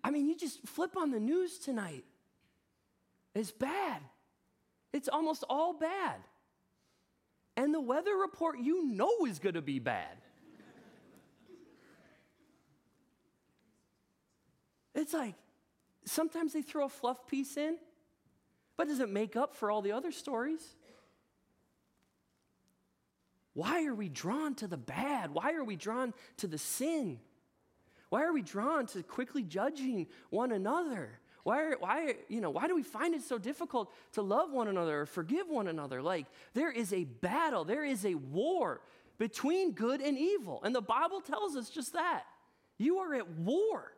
I 0.02 0.12
mean, 0.12 0.30
you 0.30 0.38
just 0.38 0.66
flip 0.66 0.96
on 0.96 1.12
the 1.12 1.20
news 1.20 1.58
tonight. 1.58 2.06
It's 3.36 3.52
bad. 3.52 4.02
It's 4.94 5.10
almost 5.10 5.44
all 5.50 5.74
bad. 5.74 6.16
And 7.58 7.74
the 7.74 7.82
weather 7.82 8.16
report 8.16 8.60
you 8.60 8.86
know 8.86 9.26
is 9.28 9.40
going 9.40 9.56
to 9.56 9.62
be 9.62 9.80
bad. 9.80 10.16
It's 14.96 15.14
like 15.14 15.36
sometimes 16.06 16.54
they 16.54 16.62
throw 16.62 16.86
a 16.86 16.90
fluff 16.90 17.28
piece 17.28 17.58
in 17.58 17.78
but 18.78 18.88
does 18.88 19.00
it 19.00 19.10
make 19.10 19.36
up 19.36 19.56
for 19.56 19.70
all 19.70 19.82
the 19.82 19.92
other 19.92 20.12
stories? 20.12 20.62
Why 23.54 23.86
are 23.86 23.96
we 23.96 24.08
drawn 24.08 24.54
to 24.56 24.68
the 24.68 24.78
bad? 24.78 25.32
Why 25.32 25.54
are 25.54 25.64
we 25.64 25.76
drawn 25.76 26.14
to 26.38 26.48
the 26.48 26.60
sin? 26.60 27.20
Why 28.10 28.24
are 28.24 28.32
we 28.32 28.44
drawn 28.44 28.86
to 28.88 29.02
quickly 29.02 29.42
judging 29.42 30.08
one 30.30 30.52
another? 30.52 31.20
Why, 31.44 31.62
are, 31.62 31.78
why, 31.80 32.16
you 32.30 32.40
know, 32.40 32.52
why 32.52 32.68
do 32.68 32.76
we 32.76 32.84
find 32.84 33.16
it 33.16 33.22
so 33.22 33.38
difficult 33.38 33.92
to 34.14 34.22
love 34.22 34.52
one 34.52 34.68
another 34.68 35.02
or 35.02 35.06
forgive 35.06 35.50
one 35.50 35.68
another? 35.68 36.02
Like, 36.02 36.28
there 36.54 36.72
is 36.72 36.94
a 36.94 37.06
battle, 37.06 37.64
there 37.64 37.84
is 37.84 38.06
a 38.06 38.16
war 38.16 38.82
between 39.18 39.72
good 39.72 40.02
and 40.02 40.18
evil. 40.18 40.62
And 40.64 40.76
the 40.76 40.82
Bible 40.82 41.22
tells 41.22 41.56
us 41.56 41.70
just 41.70 41.94
that. 41.94 42.26
You 42.78 43.00
are 43.00 43.16
at 43.16 43.30
war 43.30 43.94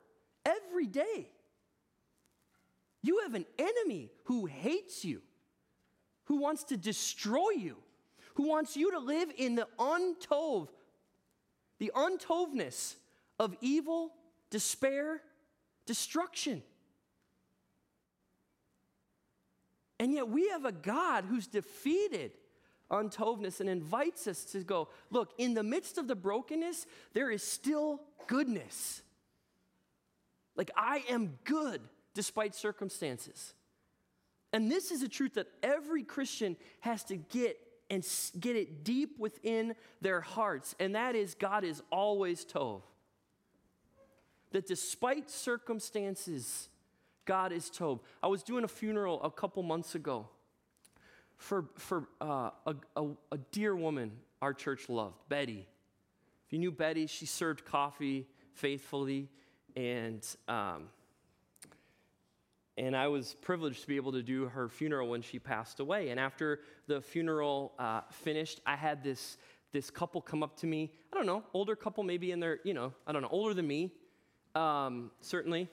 every 0.46 0.86
day. 0.86 1.28
You 3.02 3.20
have 3.24 3.34
an 3.34 3.46
enemy 3.58 4.12
who 4.26 4.46
hates 4.46 5.06
you, 5.06 5.22
who 6.26 6.38
wants 6.38 6.64
to 6.66 6.78
destroy 6.78 7.52
you, 7.52 7.78
who 8.36 8.48
wants 8.48 8.76
you 8.76 8.92
to 8.92 9.00
live 9.00 9.32
in 9.38 9.56
the 9.56 9.68
untov, 9.78 10.68
the 11.80 11.92
untovness 11.96 12.96
of 13.40 13.56
evil, 13.62 14.12
despair, 14.50 15.22
destruction. 15.86 16.62
And 20.00 20.14
yet 20.14 20.30
we 20.30 20.50
have 20.50 20.66
a 20.66 20.72
God 20.72 21.26
who's 21.26 21.48
defeated 21.48 22.32
untovness 22.90 23.60
and 23.60 23.70
invites 23.70 24.28
us 24.28 24.44
to 24.46 24.60
go, 24.60 24.90
look, 25.10 25.34
in 25.38 25.54
the 25.54 25.64
midst 25.64 25.98
of 25.98 26.08
the 26.08 26.16
brokenness, 26.16 26.86
there 27.14 27.30
is 27.32 27.44
still 27.44 28.02
goodness. 28.28 29.02
Like, 30.56 30.72
I 30.76 31.04
am 31.10 31.38
good 31.44 31.82
despite 32.14 32.56
circumstances. 32.56 33.54
And 34.52 34.72
this 34.72 34.92
is 34.92 35.04
a 35.04 35.08
truth 35.08 35.36
that 35.36 35.48
every 35.62 36.04
Christian 36.04 36.58
has 36.82 37.04
to 37.06 37.18
get 37.18 37.60
and 37.90 38.08
get 38.40 38.56
it 38.56 38.84
deep 38.84 39.18
within 39.18 39.74
their 40.00 40.22
hearts, 40.22 40.76
and 40.80 40.94
that 40.94 41.16
is 41.16 41.34
God 41.34 41.64
is 41.64 41.82
always 41.92 42.46
Tov. 42.46 42.82
That 44.52 44.68
despite 44.68 45.30
circumstances, 45.30 46.70
God 47.26 47.52
is 47.52 47.70
Tov. 47.70 48.00
I 48.22 48.28
was 48.28 48.44
doing 48.44 48.64
a 48.64 48.68
funeral 48.68 49.22
a 49.24 49.32
couple 49.32 49.64
months 49.64 49.96
ago 49.96 50.28
for, 51.38 51.66
for 51.78 52.08
uh, 52.22 52.52
a, 52.68 52.76
a, 52.96 53.08
a 53.32 53.38
dear 53.52 53.76
woman 53.76 54.12
our 54.42 54.54
church 54.54 54.88
loved, 54.88 55.18
Betty. 55.28 55.68
If 56.46 56.54
you 56.54 56.60
knew 56.60 56.72
Betty, 56.72 57.08
she 57.08 57.26
served 57.26 57.66
coffee 57.66 58.28
faithfully, 58.54 59.30
and 59.76 60.26
um, 60.48 60.90
and 62.80 62.96
I 62.96 63.10
was 63.10 63.36
privileged 63.42 63.82
to 63.82 63.88
be 63.88 63.98
able 63.98 64.14
to 64.14 64.24
do 64.24 64.46
her 64.46 64.70
funeral 64.70 65.10
when 65.10 65.22
she 65.22 65.38
passed 65.38 65.82
away. 65.82 66.10
And 66.10 66.20
after 66.20 66.62
the 66.88 67.02
funeral 67.02 67.74
uh, 67.78 68.02
finished, 68.10 68.62
I 68.66 68.76
had 68.76 69.04
this 69.04 69.38
this 69.72 69.92
couple 69.92 70.20
come 70.20 70.42
up 70.42 70.58
to 70.58 70.66
me. 70.66 70.92
I 71.14 71.18
don't 71.18 71.28
know, 71.28 71.44
older 71.54 71.76
couple, 71.76 72.04
maybe 72.04 72.32
in 72.32 72.40
their 72.40 72.60
you 72.64 72.74
know, 72.74 72.94
I 73.06 73.12
don't 73.12 73.22
know, 73.22 73.28
older 73.32 73.54
than 73.54 73.68
me, 73.68 73.92
um, 74.56 75.12
certainly, 75.22 75.68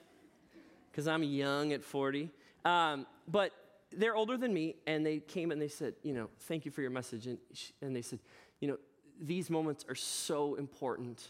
because 0.91 1.07
I'm 1.07 1.23
young 1.23 1.71
at 1.73 1.83
40. 1.83 2.29
Um, 2.65 3.07
but 3.27 3.53
they're 3.95 4.15
older 4.15 4.37
than 4.37 4.53
me, 4.53 4.75
and 4.85 5.05
they 5.05 5.19
came 5.19 5.51
and 5.51 5.61
they 5.61 5.69
said, 5.69 5.95
you 6.03 6.13
know, 6.13 6.29
thank 6.41 6.65
you 6.65 6.71
for 6.71 6.81
your 6.81 6.91
message. 6.91 7.25
And, 7.25 7.37
she, 7.53 7.71
and 7.81 7.95
they 7.95 8.01
said, 8.01 8.19
you 8.59 8.67
know, 8.67 8.77
these 9.19 9.49
moments 9.49 9.85
are 9.89 9.95
so 9.95 10.55
important. 10.55 11.25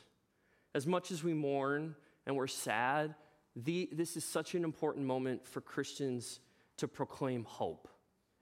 As 0.74 0.88
much 0.88 1.12
as 1.12 1.24
we 1.24 1.34
mourn 1.34 1.96
and 2.25 2.36
we're 2.36 2.48
sad, 2.48 3.15
the, 3.64 3.90
this 3.92 4.16
is 4.16 4.24
such 4.24 4.54
an 4.54 4.64
important 4.64 5.06
moment 5.06 5.46
for 5.48 5.62
Christians 5.62 6.40
to 6.78 6.88
proclaim 6.88 7.44
hope 7.44 7.88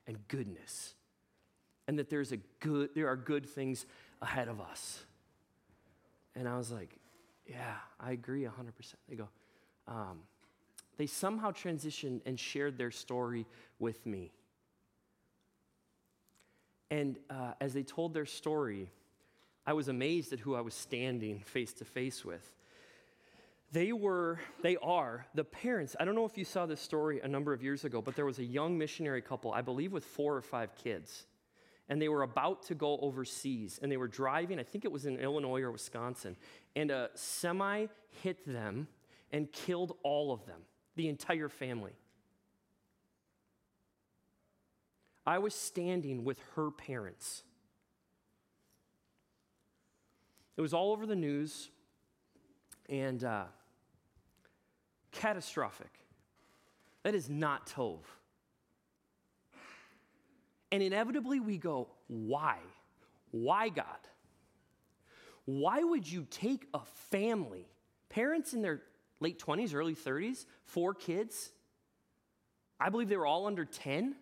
and 0.08 0.18
goodness, 0.28 0.94
and 1.88 1.98
that 2.00 2.10
there's 2.10 2.32
a 2.32 2.38
good, 2.60 2.90
there 2.96 3.08
are 3.08 3.16
good 3.16 3.46
things 3.46 3.86
ahead 4.22 4.50
of 4.50 4.60
us. 4.60 5.06
And 6.36 6.48
I 6.50 6.58
was 6.58 6.72
like, 6.72 6.98
yeah, 7.48 7.76
I 8.00 8.12
agree 8.12 8.44
100%. 8.44 8.52
They 9.08 9.16
go, 9.16 9.30
um, 9.88 10.20
they 10.98 11.08
somehow 11.08 11.52
transitioned 11.52 12.22
and 12.26 12.38
shared 12.38 12.78
their 12.78 12.92
story 12.92 13.46
with 13.80 14.06
me. 14.06 14.32
And 16.92 17.18
uh, 17.30 17.54
as 17.62 17.74
they 17.74 17.84
told 17.84 18.14
their 18.14 18.26
story, 18.26 18.90
I 19.66 19.74
was 19.74 19.88
amazed 19.88 20.34
at 20.34 20.40
who 20.40 20.56
I 20.56 20.62
was 20.62 20.74
standing 20.74 21.40
face 21.40 21.74
to 21.74 21.86
face 21.86 22.26
with. 22.26 22.54
They 23.76 23.92
were, 23.92 24.40
they 24.62 24.78
are 24.78 25.28
the 25.36 25.44
parents. 25.44 25.98
I 26.00 26.06
don't 26.06 26.16
know 26.16 26.24
if 26.24 26.38
you 26.38 26.46
saw 26.46 26.66
this 26.66 26.80
story 26.80 27.20
a 27.20 27.28
number 27.28 27.52
of 27.52 27.62
years 27.62 27.84
ago, 27.84 28.02
but 28.02 28.16
there 28.16 28.26
was 28.26 28.40
a 28.40 28.44
young 28.44 28.78
missionary 28.78 29.22
couple, 29.22 29.52
I 29.52 29.62
believe 29.62 29.92
with 29.92 30.06
four 30.06 30.34
or 30.34 30.42
five 30.42 30.74
kids. 30.78 31.26
And 31.90 32.02
they 32.02 32.08
were 32.08 32.22
about 32.22 32.64
to 32.68 32.74
go 32.74 32.98
overseas. 33.00 33.78
And 33.84 33.92
they 33.92 33.98
were 33.98 34.08
driving, 34.08 34.60
I 34.60 34.64
think 34.64 34.86
it 34.86 34.94
was 34.94 35.06
in 35.06 35.18
Illinois 35.18 35.60
or 35.60 35.74
Wisconsin. 35.74 36.38
And 36.74 36.90
a 36.90 37.10
semi 37.16 37.88
hit 38.24 38.48
them 38.48 38.88
and 39.34 39.52
killed 39.52 39.98
all 40.04 40.32
of 40.32 40.46
them 40.46 40.62
the 40.96 41.10
entire 41.10 41.50
family. 41.50 41.92
I 45.28 45.40
was 45.40 45.54
standing 45.54 46.24
with 46.24 46.40
her 46.56 46.72
parents. 46.72 47.44
It 50.56 50.62
was 50.62 50.74
all 50.74 50.94
over 50.94 51.06
the 51.06 51.18
news 51.18 51.72
and 52.88 53.22
uh, 53.22 53.46
catastrophic. 55.16 55.92
That 57.04 57.16
is 57.16 57.30
not 57.30 57.68
Tov. 57.68 58.00
And 60.72 60.82
inevitably 60.82 61.40
we 61.40 61.58
go, 61.58 61.88
why? 62.08 62.58
Why, 63.32 63.70
God? 63.70 63.86
Why 65.46 65.84
would 65.84 66.12
you 66.12 66.26
take 66.30 66.68
a 66.74 66.82
family, 67.10 67.68
parents 68.10 68.54
in 68.54 68.62
their 68.62 68.82
late 69.20 69.40
20s, 69.40 69.74
early 69.74 69.96
30s, 69.96 70.46
four 70.66 70.94
kids. 70.94 71.52
I 72.80 72.90
believe 72.90 73.10
they 73.10 73.18
were 73.18 73.26
all 73.26 73.48
under 73.48 73.66
10. 73.66 74.16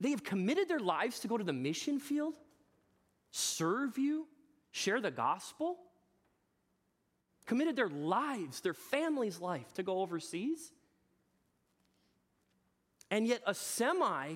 They 0.00 0.10
have 0.10 0.24
committed 0.24 0.68
their 0.68 0.80
lives 0.80 1.20
to 1.20 1.28
go 1.28 1.36
to 1.36 1.44
the 1.44 1.52
mission 1.52 1.98
field, 1.98 2.34
serve 3.30 3.98
you, 3.98 4.26
share 4.70 5.00
the 5.00 5.10
gospel. 5.10 5.78
Committed 7.50 7.74
their 7.74 7.88
lives, 7.88 8.60
their 8.60 8.74
family's 8.74 9.40
life 9.40 9.74
to 9.74 9.82
go 9.82 10.02
overseas. 10.02 10.70
And 13.10 13.26
yet 13.26 13.42
a 13.44 13.54
semi 13.54 14.34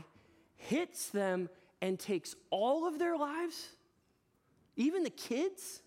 hits 0.56 1.10
them 1.10 1.48
and 1.80 1.96
takes 1.96 2.34
all 2.50 2.88
of 2.88 2.98
their 2.98 3.16
lives, 3.16 3.68
even 4.74 5.04
the 5.04 5.10
kids. 5.10 5.80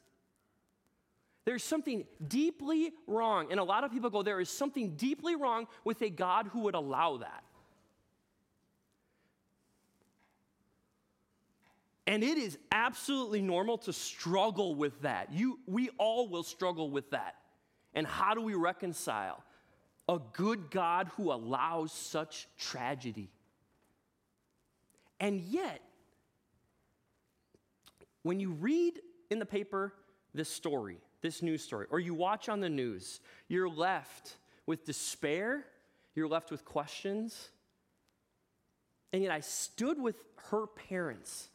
There's 1.44 1.66
something 1.66 2.06
deeply 2.26 2.94
wrong. 3.08 3.48
And 3.52 3.60
a 3.60 3.64
lot 3.66 3.84
of 3.84 3.92
people 3.92 4.10
go, 4.10 4.24
there 4.24 4.40
is 4.40 4.50
something 4.50 4.96
deeply 4.96 5.36
wrong 5.36 5.68
with 5.84 6.02
a 6.02 6.10
God 6.10 6.48
who 6.54 6.62
would 6.62 6.76
allow 6.76 7.18
that. 7.18 7.44
And 12.08 12.24
it 12.24 12.38
is 12.38 12.58
absolutely 12.72 13.42
normal 13.42 13.78
to 13.80 13.92
struggle 13.92 14.76
with 14.76 15.02
that. 15.02 15.32
You, 15.34 15.60
we 15.68 15.90
all 15.98 16.30
will 16.30 16.44
struggle 16.44 16.90
with 16.90 17.12
that. 17.12 17.36
And 17.94 18.08
how 18.08 18.34
do 18.34 18.42
we 18.42 18.54
reconcile 18.54 19.44
a 20.08 20.20
good 20.32 20.72
God 20.72 21.12
who 21.18 21.34
allows 21.34 21.92
such 21.92 22.48
tragedy? 22.58 23.30
And 25.20 25.42
yet, 25.42 25.82
when 28.24 28.40
you 28.40 28.52
read 28.52 29.02
in 29.30 29.40
the 29.40 29.46
paper 29.46 29.94
this 30.34 30.48
story, 30.48 31.00
this 31.22 31.42
news 31.42 31.62
story, 31.62 31.88
or 31.90 32.00
you 32.00 32.14
watch 32.14 32.48
on 32.48 32.62
the 32.62 32.70
news, 32.70 33.20
you're 33.50 33.70
left 33.70 34.38
with 34.66 34.86
despair, 34.86 35.66
you're 36.16 36.28
left 36.28 36.52
with 36.52 36.64
questions. 36.64 37.50
And 39.12 39.24
yet 39.24 39.32
I 39.32 39.42
stood 39.42 40.02
with 40.02 40.16
her 40.52 40.68
parents. 40.68 41.50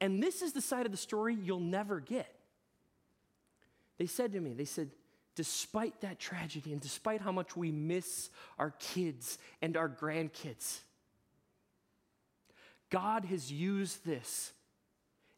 And 0.00 0.22
this 0.22 0.42
is 0.42 0.52
the 0.52 0.60
side 0.60 0.86
of 0.86 0.92
the 0.92 0.98
story 0.98 1.34
you'll 1.34 1.60
never 1.60 2.00
get. 2.00 2.32
They 3.98 4.06
said 4.06 4.32
to 4.32 4.40
me, 4.40 4.52
they 4.52 4.64
said, 4.64 4.90
despite 5.34 6.00
that 6.00 6.18
tragedy 6.18 6.72
and 6.72 6.80
despite 6.80 7.20
how 7.20 7.32
much 7.32 7.56
we 7.56 7.70
miss 7.70 8.30
our 8.58 8.70
kids 8.78 9.38
and 9.60 9.76
our 9.76 9.88
grandkids, 9.88 10.80
God 12.90 13.24
has 13.26 13.52
used 13.52 14.04
this 14.04 14.52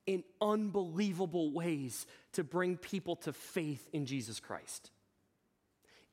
in 0.07 0.25
unbelievable 0.41 1.53
ways 1.53 2.07
to 2.33 2.45
bring 2.45 2.77
people 2.77 3.17
to 3.17 3.33
faith 3.33 3.89
in 3.93 4.07
Jesus 4.07 4.41
Christ. 4.41 4.91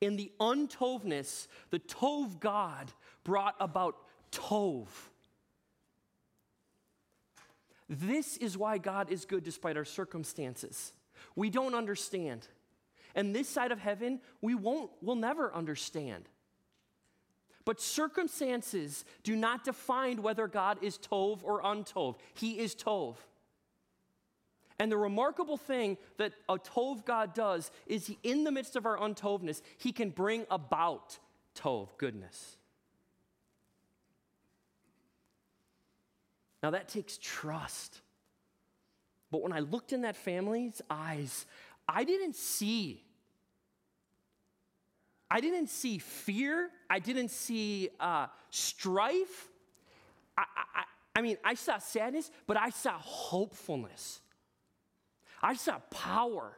In 0.00 0.16
the 0.16 0.30
untovness, 0.40 1.48
the 1.70 1.80
Tov 1.80 2.40
God 2.40 2.92
brought 3.24 3.56
about 3.60 3.96
Tov. 4.30 4.86
This 7.88 8.36
is 8.36 8.58
why 8.58 8.78
God 8.78 9.10
is 9.10 9.24
good 9.24 9.44
despite 9.44 9.76
our 9.76 9.84
circumstances. 9.84 10.92
We 11.34 11.50
don't 11.50 11.74
understand. 11.74 12.46
And 13.14 13.34
this 13.34 13.48
side 13.48 13.72
of 13.72 13.78
heaven, 13.78 14.20
we 14.42 14.54
won't, 14.54 14.90
we'll 15.00 15.16
never 15.16 15.54
understand. 15.54 16.28
But 17.64 17.80
circumstances 17.80 19.04
do 19.22 19.36
not 19.36 19.64
define 19.64 20.22
whether 20.22 20.46
God 20.46 20.78
is 20.82 20.98
Tov 20.98 21.40
or 21.42 21.62
untov. 21.62 22.16
He 22.34 22.58
is 22.58 22.74
Tov. 22.74 23.16
And 24.78 24.92
the 24.92 24.96
remarkable 24.96 25.56
thing 25.56 25.98
that 26.18 26.32
a 26.48 26.58
Tov 26.58 27.04
God 27.04 27.34
does 27.34 27.70
is 27.86 28.06
he, 28.06 28.18
in 28.22 28.44
the 28.44 28.52
midst 28.52 28.76
of 28.76 28.86
our 28.86 28.96
untovness, 28.98 29.60
he 29.76 29.92
can 29.92 30.10
bring 30.10 30.46
about 30.50 31.18
Tov, 31.56 31.88
goodness. 31.98 32.57
Now 36.62 36.70
that 36.70 36.88
takes 36.88 37.18
trust. 37.18 38.00
But 39.30 39.42
when 39.42 39.52
I 39.52 39.60
looked 39.60 39.92
in 39.92 40.02
that 40.02 40.16
family's 40.16 40.80
eyes, 40.88 41.46
I 41.88 42.04
didn't 42.04 42.36
see. 42.36 43.04
I 45.30 45.40
didn't 45.40 45.68
see 45.68 45.98
fear. 45.98 46.70
I 46.88 46.98
didn't 46.98 47.30
see 47.30 47.90
uh, 48.00 48.28
strife. 48.50 49.48
I, 50.36 50.44
I, 50.74 50.84
I 51.16 51.20
mean, 51.20 51.36
I 51.44 51.54
saw 51.54 51.78
sadness, 51.78 52.30
but 52.46 52.56
I 52.56 52.70
saw 52.70 52.92
hopefulness. 52.98 54.20
I 55.42 55.54
saw 55.54 55.78
power. 55.90 56.52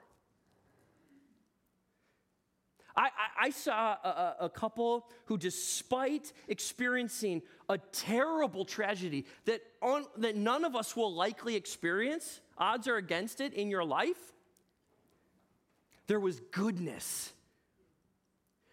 I, 3.00 3.04
I, 3.04 3.46
I 3.46 3.50
saw 3.50 3.92
a, 4.04 4.36
a, 4.40 4.50
couple 4.50 5.08
who, 5.24 5.38
despite 5.38 6.34
experiencing 6.48 7.40
a 7.70 7.78
terrible 7.78 8.66
tragedy 8.66 9.24
that, 9.46 9.62
on, 9.80 10.04
that 10.18 10.36
none 10.36 10.66
of 10.66 10.76
us 10.76 10.94
will 10.94 11.14
likely 11.14 11.56
experience, 11.56 12.40
odds 12.58 12.86
are 12.88 12.96
against 12.96 13.40
it 13.40 13.54
in 13.54 13.70
your 13.70 13.84
life, 13.84 14.34
there 16.08 16.20
was 16.20 16.40
goodness. 16.50 17.32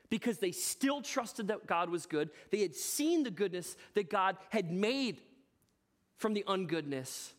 Because 0.09 0.39
they 0.39 0.51
still 0.51 1.01
trusted 1.01 1.47
that 1.47 1.65
God 1.65 1.89
was 1.89 2.05
good. 2.05 2.29
They 2.51 2.61
had 2.61 2.75
seen 2.75 3.23
the 3.23 3.31
goodness 3.31 3.77
that 3.93 4.09
God 4.09 4.35
had 4.49 4.71
made 4.71 5.21
from 6.17 6.33
the 6.33 6.43
ungoodness. 6.47 7.31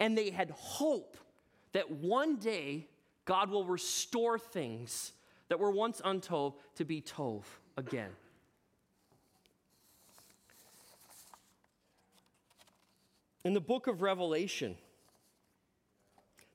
And 0.00 0.18
they 0.18 0.30
had 0.30 0.50
hope 0.50 1.16
that 1.74 1.92
one 1.92 2.36
day 2.36 2.88
God 3.24 3.50
will 3.50 3.64
restore 3.64 4.36
things 4.38 5.12
that 5.48 5.58
were 5.58 5.70
once 5.70 6.00
untov 6.04 6.54
to 6.76 6.84
be 6.84 7.00
tov 7.00 7.42
again. 7.76 8.10
In 13.44 13.52
the 13.52 13.60
book 13.60 13.86
of 13.86 14.00
Revelation, 14.00 14.74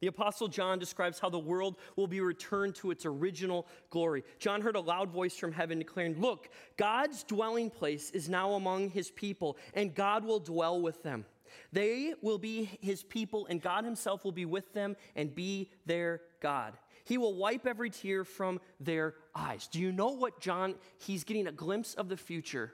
the 0.02 0.08
Apostle 0.08 0.48
John 0.48 0.80
describes 0.80 1.20
how 1.20 1.30
the 1.30 1.38
world 1.38 1.76
will 1.98 2.08
be 2.08 2.22
returned 2.22 2.76
to 2.76 2.90
its 2.90 3.06
original 3.06 3.68
glory. 3.90 4.24
John 4.40 4.62
heard 4.62 4.78
a 4.78 4.80
loud 4.80 5.10
voice 5.10 5.36
from 5.36 5.52
heaven 5.52 5.78
declaring, 5.78 6.20
Look, 6.20 6.50
God's 6.78 7.24
dwelling 7.24 7.70
place 7.70 8.10
is 8.12 8.30
now 8.30 8.54
among 8.54 8.92
his 8.92 9.12
people, 9.12 9.58
and 9.74 9.94
God 9.94 10.24
will 10.24 10.40
dwell 10.40 10.82
with 10.82 11.04
them. 11.04 11.26
They 11.72 12.14
will 12.22 12.38
be 12.38 12.66
his 12.82 13.04
people, 13.04 13.48
and 13.48 13.62
God 13.62 13.84
himself 13.86 14.24
will 14.24 14.32
be 14.32 14.46
with 14.46 14.74
them 14.74 14.96
and 15.16 15.34
be 15.34 15.70
their 15.86 16.22
God. 16.42 16.74
He 17.06 17.18
will 17.18 17.34
wipe 17.34 17.66
every 17.66 17.90
tear 17.90 18.24
from 18.24 18.60
their 18.80 19.16
eyes. 19.34 19.68
Do 19.68 19.80
you 19.80 19.92
know 19.92 20.10
what 20.10 20.40
John, 20.40 20.76
he's 20.98 21.24
getting 21.24 21.48
a 21.48 21.52
glimpse 21.52 21.94
of 21.96 22.10
the 22.10 22.18
future. 22.18 22.74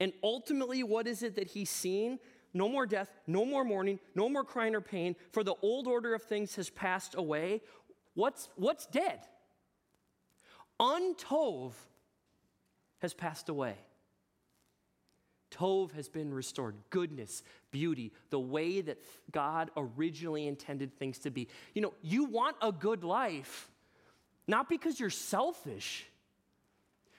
And 0.00 0.12
ultimately, 0.22 0.82
what 0.82 1.06
is 1.06 1.22
it 1.22 1.36
that 1.36 1.48
he's 1.48 1.70
seeing? 1.70 2.18
No 2.54 2.68
more 2.68 2.86
death, 2.86 3.10
no 3.26 3.44
more 3.44 3.64
mourning, 3.64 4.00
no 4.14 4.28
more 4.28 4.44
crying 4.44 4.74
or 4.74 4.80
pain, 4.80 5.16
for 5.30 5.44
the 5.44 5.54
old 5.62 5.86
order 5.86 6.14
of 6.14 6.22
things 6.22 6.56
has 6.56 6.68
passed 6.68 7.14
away. 7.14 7.62
What's, 8.14 8.48
what's 8.56 8.86
dead? 8.86 9.20
Untov 10.80 11.72
has 12.98 13.14
passed 13.14 13.48
away. 13.48 13.76
Tov 15.52 15.92
has 15.92 16.08
been 16.08 16.32
restored. 16.32 16.74
Goodness, 16.90 17.42
beauty, 17.70 18.12
the 18.30 18.40
way 18.40 18.80
that 18.80 18.98
God 19.30 19.70
originally 19.76 20.46
intended 20.46 20.98
things 20.98 21.18
to 21.20 21.30
be. 21.30 21.48
You 21.74 21.82
know, 21.82 21.94
you 22.02 22.24
want 22.24 22.56
a 22.60 22.72
good 22.72 23.04
life, 23.04 23.68
not 24.48 24.68
because 24.68 24.98
you're 24.98 25.10
selfish. 25.10 26.06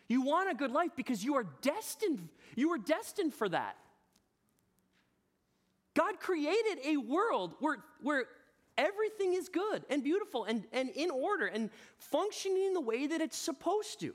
You 0.08 0.22
want 0.22 0.52
a 0.52 0.54
good 0.54 0.72
life 0.72 0.92
because 0.96 1.24
you 1.24 1.36
are 1.36 1.46
destined, 1.62 2.28
you 2.56 2.72
are 2.74 2.78
destined 2.78 3.34
for 3.34 3.48
that. 3.50 3.78
God 5.96 6.20
created 6.20 6.80
a 6.86 6.98
world 6.98 7.54
where, 7.60 7.78
where 8.02 8.26
everything 8.78 9.34
is 9.34 9.48
good 9.50 9.86
and 9.90 10.04
beautiful 10.04 10.46
and, 10.46 10.64
and 10.72 10.90
in 10.90 11.12
order 11.12 11.46
and 11.46 11.70
functioning 11.98 12.74
the 12.74 12.82
way 12.82 13.08
that 13.08 13.22
it's 13.22 13.38
supposed 13.38 14.00
to. 14.00 14.14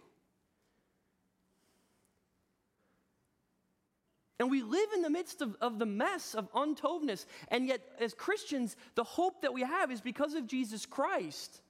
And 4.39 4.51
we 4.51 4.63
live 4.63 4.89
in 4.95 5.03
the 5.03 5.11
midst 5.11 5.43
of, 5.43 5.57
of 5.61 5.79
the 5.79 5.87
mess 5.87 6.35
of 6.35 6.53
untovness. 6.53 7.27
And 7.49 7.67
yet, 7.67 7.81
as 7.99 8.15
Christians, 8.15 8.77
the 8.95 9.05
hope 9.05 9.43
that 9.43 9.53
we 9.53 9.63
have 9.63 9.91
is 9.91 10.01
because 10.01 10.35
of 10.35 10.47
Jesus 10.47 10.87
Christ, 10.87 11.61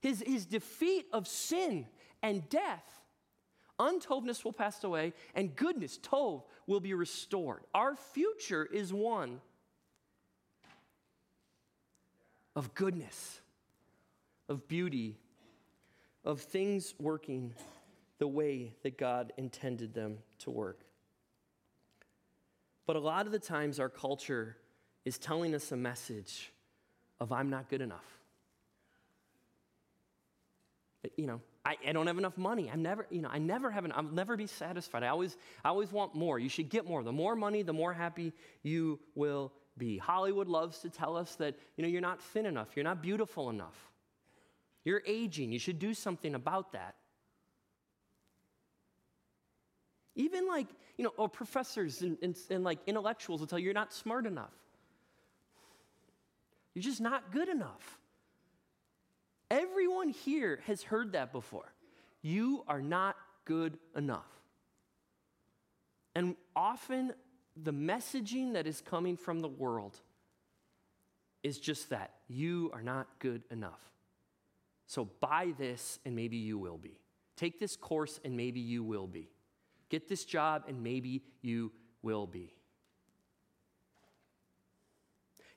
his, 0.00 0.22
his 0.26 0.44
defeat 0.44 1.06
of 1.12 1.28
sin 1.28 1.86
and 2.22 2.48
death. 2.48 2.84
Untovness 3.78 4.44
will 4.44 4.52
pass 4.52 4.82
away, 4.84 5.12
and 5.34 5.54
goodness, 5.56 5.98
Tov, 5.98 6.42
will 6.66 6.80
be 6.80 6.94
restored. 6.94 7.64
Our 7.74 7.96
future 7.96 8.64
is 8.64 8.92
one 8.92 9.40
of 12.54 12.74
goodness, 12.74 13.40
of 14.48 14.68
beauty, 14.68 15.18
of 16.24 16.40
things 16.40 16.94
working 17.00 17.54
the 18.18 18.28
way 18.28 18.74
that 18.84 18.96
God 18.96 19.32
intended 19.36 19.92
them 19.92 20.18
to 20.40 20.50
work. 20.50 20.83
But 22.86 22.96
a 22.96 23.00
lot 23.00 23.26
of 23.26 23.32
the 23.32 23.38
times, 23.38 23.80
our 23.80 23.88
culture 23.88 24.56
is 25.04 25.18
telling 25.18 25.54
us 25.54 25.72
a 25.72 25.76
message 25.76 26.52
of 27.20 27.32
I'm 27.32 27.50
not 27.50 27.68
good 27.68 27.80
enough. 27.80 28.04
You 31.16 31.26
know, 31.26 31.40
I, 31.64 31.76
I, 31.86 31.92
don't 31.92 32.06
have 32.06 32.16
enough 32.16 32.38
money. 32.38 32.70
I'm 32.72 32.82
never, 32.82 33.06
you 33.10 33.20
know, 33.20 33.28
I 33.30 33.38
never 33.38 33.70
have, 33.70 33.84
an, 33.84 33.92
I'll 33.94 34.02
never 34.02 34.36
be 34.36 34.46
satisfied. 34.46 35.02
I 35.02 35.08
always, 35.08 35.36
I 35.62 35.68
always 35.68 35.92
want 35.92 36.14
more. 36.14 36.38
You 36.38 36.48
should 36.48 36.70
get 36.70 36.86
more. 36.86 37.02
The 37.02 37.12
more 37.12 37.36
money, 37.36 37.62
the 37.62 37.74
more 37.74 37.92
happy 37.92 38.32
you 38.62 38.98
will 39.14 39.52
be. 39.76 39.98
Hollywood 39.98 40.48
loves 40.48 40.78
to 40.80 40.90
tell 40.90 41.16
us 41.16 41.34
that, 41.36 41.56
you 41.76 41.82
know, 41.82 41.88
you're 41.88 42.00
not 42.00 42.22
thin 42.22 42.46
enough. 42.46 42.68
You're 42.74 42.84
not 42.84 43.02
beautiful 43.02 43.50
enough. 43.50 43.76
You're 44.84 45.02
aging. 45.06 45.52
You 45.52 45.58
should 45.58 45.78
do 45.78 45.92
something 45.92 46.34
about 46.34 46.72
that. 46.72 46.94
Even 50.16 50.46
like, 50.46 50.68
you 50.96 51.04
know, 51.04 51.12
or 51.16 51.28
professors 51.28 52.02
and, 52.02 52.16
and, 52.22 52.36
and 52.50 52.64
like 52.64 52.78
intellectuals 52.86 53.40
will 53.40 53.46
tell 53.46 53.58
you 53.58 53.66
you're 53.66 53.74
not 53.74 53.92
smart 53.92 54.26
enough. 54.26 54.52
You're 56.74 56.82
just 56.82 57.00
not 57.00 57.32
good 57.32 57.48
enough. 57.48 57.98
Everyone 59.50 60.08
here 60.08 60.60
has 60.66 60.82
heard 60.82 61.12
that 61.12 61.32
before. 61.32 61.72
You 62.22 62.64
are 62.66 62.82
not 62.82 63.16
good 63.44 63.78
enough. 63.94 64.26
And 66.14 66.36
often 66.56 67.12
the 67.56 67.72
messaging 67.72 68.54
that 68.54 68.66
is 68.66 68.80
coming 68.80 69.16
from 69.16 69.40
the 69.40 69.48
world 69.48 70.00
is 71.42 71.58
just 71.58 71.90
that 71.90 72.12
you 72.28 72.70
are 72.72 72.82
not 72.82 73.06
good 73.18 73.42
enough. 73.50 73.80
So 74.86 75.08
buy 75.20 75.52
this 75.58 75.98
and 76.04 76.16
maybe 76.16 76.36
you 76.36 76.58
will 76.58 76.78
be. 76.78 76.98
Take 77.36 77.60
this 77.60 77.76
course 77.76 78.18
and 78.24 78.36
maybe 78.36 78.60
you 78.60 78.82
will 78.82 79.06
be. 79.06 79.28
Get 79.88 80.08
this 80.08 80.24
job, 80.24 80.64
and 80.68 80.82
maybe 80.82 81.22
you 81.42 81.72
will 82.02 82.26
be. 82.26 82.52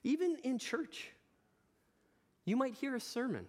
Even 0.04 0.36
in 0.44 0.58
church, 0.58 1.10
you 2.44 2.56
might 2.56 2.74
hear 2.74 2.94
a 2.94 3.00
sermon 3.00 3.46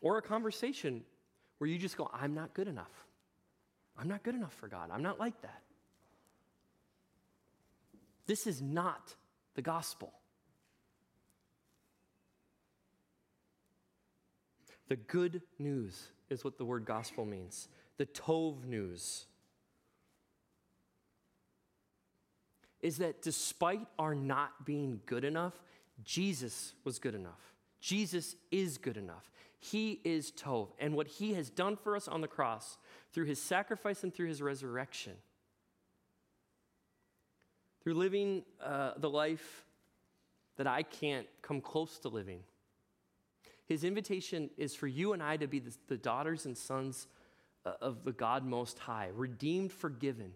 or 0.00 0.18
a 0.18 0.22
conversation 0.22 1.02
where 1.58 1.68
you 1.68 1.78
just 1.78 1.96
go, 1.96 2.10
I'm 2.12 2.34
not 2.34 2.54
good 2.54 2.68
enough. 2.68 2.90
I'm 3.96 4.08
not 4.08 4.22
good 4.22 4.34
enough 4.34 4.54
for 4.54 4.66
God. 4.66 4.90
I'm 4.92 5.02
not 5.02 5.20
like 5.20 5.40
that. 5.42 5.62
This 8.26 8.46
is 8.46 8.62
not 8.62 9.14
the 9.54 9.62
gospel. 9.62 10.12
The 14.88 14.96
good 14.96 15.42
news 15.58 16.08
is 16.28 16.44
what 16.44 16.58
the 16.58 16.64
word 16.64 16.84
gospel 16.84 17.24
means 17.24 17.68
the 17.98 18.06
Tov 18.06 18.64
news 18.64 19.26
is 22.80 22.98
that 22.98 23.22
despite 23.22 23.86
our 23.98 24.14
not 24.14 24.66
being 24.66 25.00
good 25.06 25.24
enough, 25.24 25.54
Jesus 26.04 26.74
was 26.84 26.98
good 26.98 27.14
enough. 27.14 27.54
Jesus 27.80 28.36
is 28.50 28.76
good 28.76 28.96
enough. 28.96 29.30
He 29.58 30.00
is 30.04 30.32
Tov. 30.32 30.68
And 30.80 30.94
what 30.94 31.06
he 31.06 31.34
has 31.34 31.48
done 31.48 31.76
for 31.76 31.94
us 31.94 32.08
on 32.08 32.20
the 32.20 32.28
cross 32.28 32.78
through 33.12 33.26
his 33.26 33.40
sacrifice 33.40 34.02
and 34.02 34.12
through 34.12 34.28
his 34.28 34.42
resurrection, 34.42 35.14
through 37.82 37.94
living 37.94 38.42
uh, 38.62 38.92
the 38.96 39.10
life 39.10 39.64
that 40.56 40.66
I 40.66 40.82
can't 40.82 41.26
come 41.42 41.60
close 41.60 41.98
to 42.00 42.08
living, 42.08 42.40
his 43.66 43.84
invitation 43.84 44.50
is 44.56 44.74
for 44.74 44.88
you 44.88 45.12
and 45.12 45.22
I 45.22 45.36
to 45.36 45.46
be 45.46 45.60
the, 45.60 45.74
the 45.86 45.96
daughters 45.96 46.46
and 46.46 46.58
sons 46.58 47.06
Uh, 47.64 47.72
of 47.80 48.04
the 48.04 48.10
God 48.10 48.44
Most 48.44 48.78
High, 48.80 49.10
redeemed, 49.14 49.72
forgiven. 49.72 50.32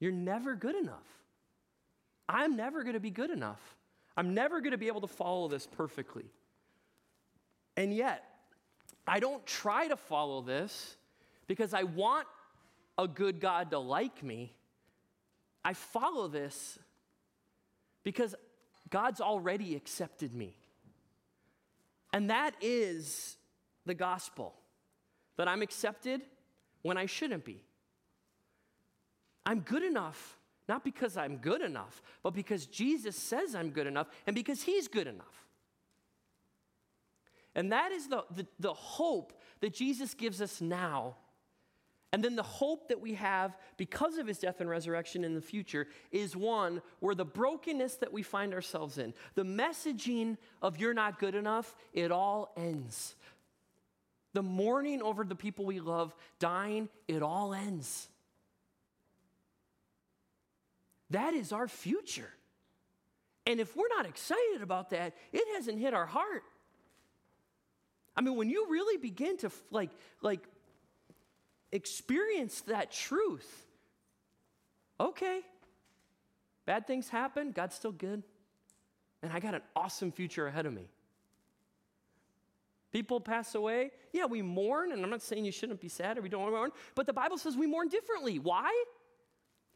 You're 0.00 0.10
never 0.10 0.56
good 0.56 0.74
enough. 0.74 1.06
I'm 2.28 2.56
never 2.56 2.82
going 2.82 2.94
to 2.94 3.00
be 3.00 3.10
good 3.10 3.30
enough. 3.30 3.60
I'm 4.16 4.34
never 4.34 4.60
going 4.60 4.72
to 4.72 4.78
be 4.78 4.88
able 4.88 5.02
to 5.02 5.06
follow 5.06 5.46
this 5.46 5.66
perfectly. 5.66 6.24
And 7.76 7.94
yet, 7.94 8.24
I 9.06 9.20
don't 9.20 9.46
try 9.46 9.86
to 9.86 9.96
follow 9.96 10.40
this 10.40 10.96
because 11.46 11.72
I 11.72 11.84
want 11.84 12.26
a 12.98 13.06
good 13.06 13.40
God 13.40 13.70
to 13.70 13.78
like 13.78 14.24
me. 14.24 14.52
I 15.64 15.74
follow 15.74 16.26
this 16.26 16.78
because 18.02 18.34
God's 18.90 19.20
already 19.20 19.76
accepted 19.76 20.34
me. 20.34 20.56
And 22.12 22.30
that 22.30 22.54
is 22.60 23.36
the 23.86 23.94
gospel 23.94 24.54
that 25.36 25.48
I'm 25.48 25.62
accepted 25.62 26.22
when 26.82 26.96
I 26.96 27.06
shouldn't 27.06 27.44
be. 27.44 27.62
I'm 29.46 29.60
good 29.60 29.82
enough, 29.82 30.38
not 30.68 30.84
because 30.84 31.16
I'm 31.16 31.36
good 31.36 31.60
enough, 31.60 32.02
but 32.22 32.34
because 32.34 32.66
Jesus 32.66 33.16
says 33.16 33.54
I'm 33.54 33.70
good 33.70 33.86
enough 33.86 34.08
and 34.26 34.34
because 34.34 34.62
He's 34.62 34.88
good 34.88 35.06
enough. 35.06 35.44
And 37.54 37.72
that 37.72 37.92
is 37.92 38.08
the, 38.08 38.24
the, 38.34 38.46
the 38.58 38.74
hope 38.74 39.32
that 39.60 39.72
Jesus 39.72 40.14
gives 40.14 40.40
us 40.40 40.60
now. 40.60 41.16
And 42.12 42.22
then 42.22 42.36
the 42.36 42.44
hope 42.44 42.88
that 42.88 43.00
we 43.00 43.14
have 43.14 43.56
because 43.76 44.18
of 44.18 44.28
his 44.28 44.38
death 44.38 44.60
and 44.60 44.70
resurrection 44.70 45.24
in 45.24 45.34
the 45.34 45.40
future 45.40 45.88
is 46.12 46.36
one 46.36 46.80
where 47.00 47.14
the 47.14 47.24
brokenness 47.24 47.96
that 47.96 48.12
we 48.12 48.22
find 48.22 48.54
ourselves 48.54 48.98
in, 48.98 49.14
the 49.34 49.42
messaging 49.42 50.36
of 50.62 50.78
you're 50.78 50.94
not 50.94 51.18
good 51.18 51.34
enough, 51.34 51.74
it 51.92 52.12
all 52.12 52.52
ends. 52.56 53.16
The 54.34 54.42
mourning 54.42 55.00
over 55.00 55.24
the 55.24 55.34
people 55.34 55.64
we 55.64 55.80
love 55.80 56.14
dying, 56.38 56.88
it 57.08 57.22
all 57.22 57.54
ends. 57.54 58.08
That 61.10 61.34
is 61.34 61.52
our 61.52 61.68
future. 61.68 62.30
And 63.46 63.60
if 63.60 63.76
we're 63.76 63.88
not 63.88 64.06
excited 64.06 64.62
about 64.62 64.90
that, 64.90 65.14
it 65.32 65.44
hasn't 65.54 65.78
hit 65.78 65.94
our 65.94 66.06
heart. 66.06 66.42
I 68.16 68.20
mean, 68.20 68.36
when 68.36 68.48
you 68.48 68.66
really 68.70 68.96
begin 68.96 69.36
to 69.38 69.50
like, 69.70 69.90
like 70.22 70.40
experience 71.72 72.62
that 72.62 72.90
truth, 72.90 73.66
okay, 74.98 75.40
bad 76.66 76.86
things 76.86 77.08
happen, 77.08 77.52
God's 77.52 77.74
still 77.74 77.92
good, 77.92 78.22
and 79.22 79.32
I 79.32 79.40
got 79.40 79.54
an 79.54 79.62
awesome 79.74 80.12
future 80.12 80.46
ahead 80.46 80.66
of 80.66 80.72
me. 80.72 80.88
People 82.94 83.20
pass 83.20 83.56
away. 83.56 83.90
Yeah, 84.12 84.26
we 84.26 84.40
mourn, 84.40 84.92
and 84.92 85.02
I'm 85.02 85.10
not 85.10 85.20
saying 85.20 85.44
you 85.44 85.50
shouldn't 85.50 85.80
be 85.80 85.88
sad 85.88 86.16
or 86.16 86.22
we 86.22 86.28
don't 86.28 86.48
mourn, 86.48 86.70
but 86.94 87.06
the 87.06 87.12
Bible 87.12 87.36
says 87.36 87.56
we 87.56 87.66
mourn 87.66 87.88
differently. 87.88 88.38
Why? 88.38 88.70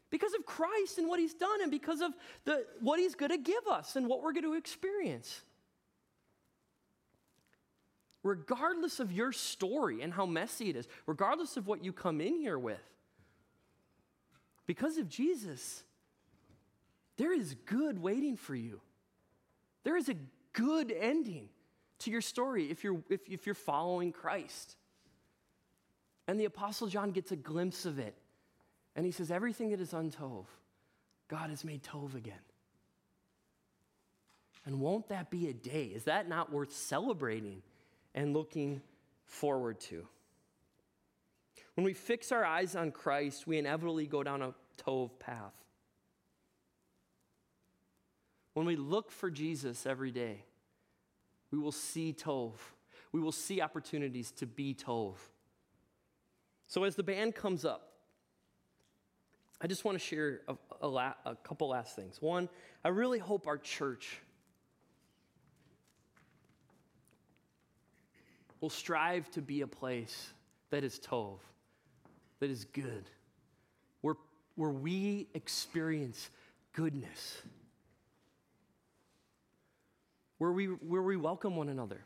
Because 0.09 0.33
of 0.33 0.45
Christ 0.45 0.97
and 0.97 1.09
what 1.09 1.19
he's 1.19 1.33
done, 1.33 1.61
and 1.61 1.69
because 1.69 1.99
of 1.99 2.13
the, 2.45 2.65
what 2.79 2.97
he's 2.97 3.15
going 3.15 3.31
to 3.31 3.37
give 3.37 3.67
us 3.69 3.97
and 3.97 4.07
what 4.07 4.23
we're 4.23 4.31
going 4.31 4.45
to 4.45 4.53
experience 4.53 5.41
regardless 8.21 8.99
of 8.99 9.13
your 9.13 9.31
story 9.31 10.01
and 10.01 10.13
how 10.13 10.25
messy 10.25 10.69
it 10.69 10.75
is, 10.75 10.87
regardless 11.05 11.55
of 11.55 11.67
what 11.67 11.83
you 11.83 11.93
come 11.93 12.19
in 12.19 12.35
here 12.35 12.59
with. 12.59 12.81
Because 14.67 14.97
of 14.97 15.07
Jesus, 15.07 15.83
there 17.17 17.33
is 17.33 17.55
good 17.65 17.97
waiting 17.97 18.35
for 18.35 18.55
you. 18.55 18.81
There 19.85 19.95
is 19.95 20.09
a 20.09 20.15
good 20.51 20.91
ending 20.91 21.47
to 21.99 22.11
your 22.11 22.21
story 22.21 22.69
if 22.69 22.83
you're, 22.83 23.01
if, 23.09 23.21
if 23.29 23.45
you're 23.45 23.55
following 23.55 24.11
Christ. 24.11 24.75
And 26.27 26.39
the 26.39 26.45
Apostle 26.45 26.87
John 26.87 27.11
gets 27.11 27.31
a 27.31 27.35
glimpse 27.35 27.85
of 27.85 27.99
it. 27.99 28.15
And 28.95 29.05
he 29.05 29.11
says, 29.11 29.31
Everything 29.31 29.69
that 29.71 29.79
is 29.79 29.91
untov, 29.91 30.45
God 31.27 31.49
has 31.49 31.63
made 31.63 31.83
tov 31.83 32.15
again. 32.15 32.33
And 34.65 34.79
won't 34.79 35.09
that 35.09 35.29
be 35.29 35.47
a 35.47 35.53
day? 35.53 35.85
Is 35.85 36.03
that 36.03 36.27
not 36.27 36.51
worth 36.51 36.73
celebrating? 36.73 37.63
and 38.15 38.33
looking 38.33 38.81
forward 39.25 39.79
to. 39.79 40.05
When 41.75 41.85
we 41.85 41.93
fix 41.93 42.31
our 42.31 42.43
eyes 42.43 42.75
on 42.75 42.91
Christ, 42.91 43.47
we 43.47 43.57
inevitably 43.57 44.07
go 44.07 44.23
down 44.23 44.41
a 44.41 44.53
Tov 44.77 45.11
path. 45.19 45.53
When 48.53 48.65
we 48.65 48.75
look 48.75 49.11
for 49.11 49.29
Jesus 49.31 49.85
every 49.85 50.11
day, 50.11 50.43
we 51.51 51.57
will 51.57 51.71
see 51.71 52.13
Tov. 52.13 52.53
We 53.11 53.19
will 53.19 53.31
see 53.31 53.61
opportunities 53.61 54.31
to 54.33 54.45
be 54.45 54.73
Tov. 54.75 55.15
So, 56.67 56.83
as 56.83 56.95
the 56.95 57.03
band 57.03 57.33
comes 57.33 57.65
up, 57.65 57.93
I 59.61 59.67
just 59.67 59.83
want 59.83 59.95
to 59.97 60.03
share 60.03 60.41
a, 60.47 60.55
a, 60.81 60.87
la- 60.87 61.15
a 61.25 61.35
couple 61.35 61.69
last 61.69 61.95
things. 61.95 62.21
One, 62.21 62.47
I 62.83 62.89
really 62.89 63.19
hope 63.19 63.47
our 63.47 63.57
church 63.57 64.19
will 68.61 68.69
strive 68.69 69.29
to 69.31 69.41
be 69.41 69.61
a 69.61 69.67
place 69.67 70.33
that 70.69 70.83
is 70.83 70.99
Tov, 70.99 71.39
that 72.39 72.49
is 72.49 72.65
good, 72.65 73.09
where, 74.01 74.15
where 74.55 74.69
we 74.69 75.27
experience 75.33 76.29
goodness, 76.73 77.41
where 80.39 80.51
we, 80.51 80.65
where 80.65 81.03
we 81.03 81.15
welcome 81.15 81.55
one 81.55 81.69
another, 81.69 82.01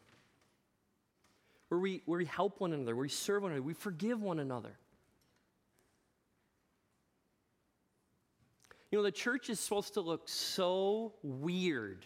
where 1.70 1.80
we, 1.80 2.02
where 2.06 2.18
we 2.18 2.26
help 2.26 2.60
one 2.60 2.74
another, 2.74 2.96
where 2.96 3.04
we 3.04 3.10
serve 3.10 3.44
one 3.44 3.52
another, 3.52 3.64
we 3.64 3.74
forgive 3.74 4.22
one 4.22 4.40
another. 4.40 4.76
You 8.92 9.00
know, 9.00 9.04
the 9.04 9.12
church 9.12 9.50
is 9.50 9.60
supposed 9.60 9.94
to 9.96 10.02
look 10.02 10.28
so 10.28 11.14
weird 11.24 12.06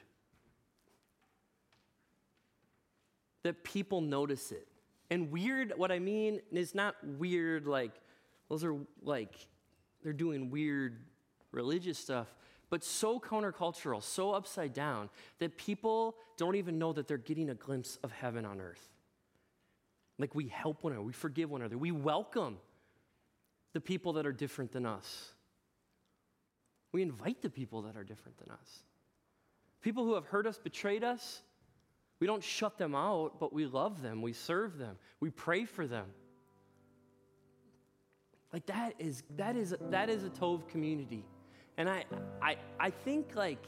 that 3.43 3.63
people 3.63 4.01
notice 4.01 4.51
it. 4.51 4.67
And 5.09 5.31
weird, 5.31 5.73
what 5.77 5.91
I 5.91 5.99
mean 5.99 6.41
is 6.51 6.75
not 6.75 6.95
weird 7.03 7.67
like, 7.67 7.91
those 8.49 8.63
are 8.63 8.75
like, 9.01 9.35
they're 10.03 10.13
doing 10.13 10.49
weird 10.49 10.99
religious 11.51 11.97
stuff, 11.97 12.27
but 12.69 12.83
so 12.83 13.19
countercultural, 13.19 14.03
so 14.03 14.31
upside 14.31 14.73
down, 14.73 15.09
that 15.39 15.57
people 15.57 16.15
don't 16.37 16.55
even 16.55 16.77
know 16.77 16.93
that 16.93 17.07
they're 17.07 17.17
getting 17.17 17.49
a 17.49 17.55
glimpse 17.55 17.97
of 18.03 18.11
heaven 18.11 18.45
on 18.45 18.59
earth. 18.59 18.89
Like 20.19 20.35
we 20.35 20.47
help 20.47 20.83
one 20.83 20.93
another, 20.93 21.05
we 21.05 21.13
forgive 21.13 21.49
one 21.49 21.61
another, 21.61 21.77
we 21.77 21.91
welcome 21.91 22.57
the 23.73 23.81
people 23.81 24.13
that 24.13 24.25
are 24.25 24.31
different 24.31 24.71
than 24.71 24.85
us. 24.85 25.31
We 26.91 27.01
invite 27.01 27.41
the 27.41 27.49
people 27.49 27.83
that 27.83 27.95
are 27.95 28.03
different 28.03 28.37
than 28.39 28.49
us. 28.49 28.79
People 29.81 30.03
who 30.05 30.15
have 30.15 30.25
hurt 30.25 30.47
us, 30.47 30.57
betrayed 30.57 31.03
us, 31.03 31.41
we 32.19 32.25
don't 32.25 32.43
shut 32.43 32.77
them 32.77 32.95
out, 32.95 33.39
but 33.39 33.53
we 33.53 33.65
love 33.65 34.01
them, 34.01 34.21
we 34.21 34.33
serve 34.33 34.77
them, 34.77 34.97
we 35.19 35.29
pray 35.29 35.65
for 35.65 35.85
them. 35.85 36.07
Like 38.51 38.65
that 38.67 38.95
is 38.97 39.23
that 39.35 39.55
is 39.55 39.75
that 39.89 40.09
is 40.09 40.23
a 40.23 40.29
Tov 40.29 40.67
community. 40.67 41.23
And 41.77 41.89
I 41.89 42.05
I 42.41 42.57
I 42.79 42.89
think 42.89 43.35
like 43.35 43.63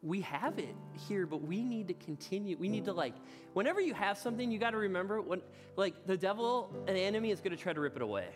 we 0.00 0.20
have 0.22 0.58
it 0.58 0.74
here, 1.08 1.26
but 1.26 1.42
we 1.42 1.62
need 1.62 1.88
to 1.88 1.94
continue. 1.94 2.56
We 2.56 2.68
need 2.68 2.84
to 2.86 2.92
like, 2.92 3.14
whenever 3.52 3.80
you 3.80 3.94
have 3.94 4.18
something, 4.18 4.50
you 4.50 4.58
got 4.58 4.70
to 4.70 4.76
remember 4.76 5.20
when, 5.20 5.42
like, 5.76 6.06
the 6.06 6.16
devil, 6.16 6.70
an 6.88 6.96
enemy, 6.96 7.30
is 7.30 7.40
going 7.40 7.56
to 7.56 7.62
try 7.62 7.72
to 7.72 7.80
rip 7.80 7.96
it 7.96 8.02
away, 8.02 8.28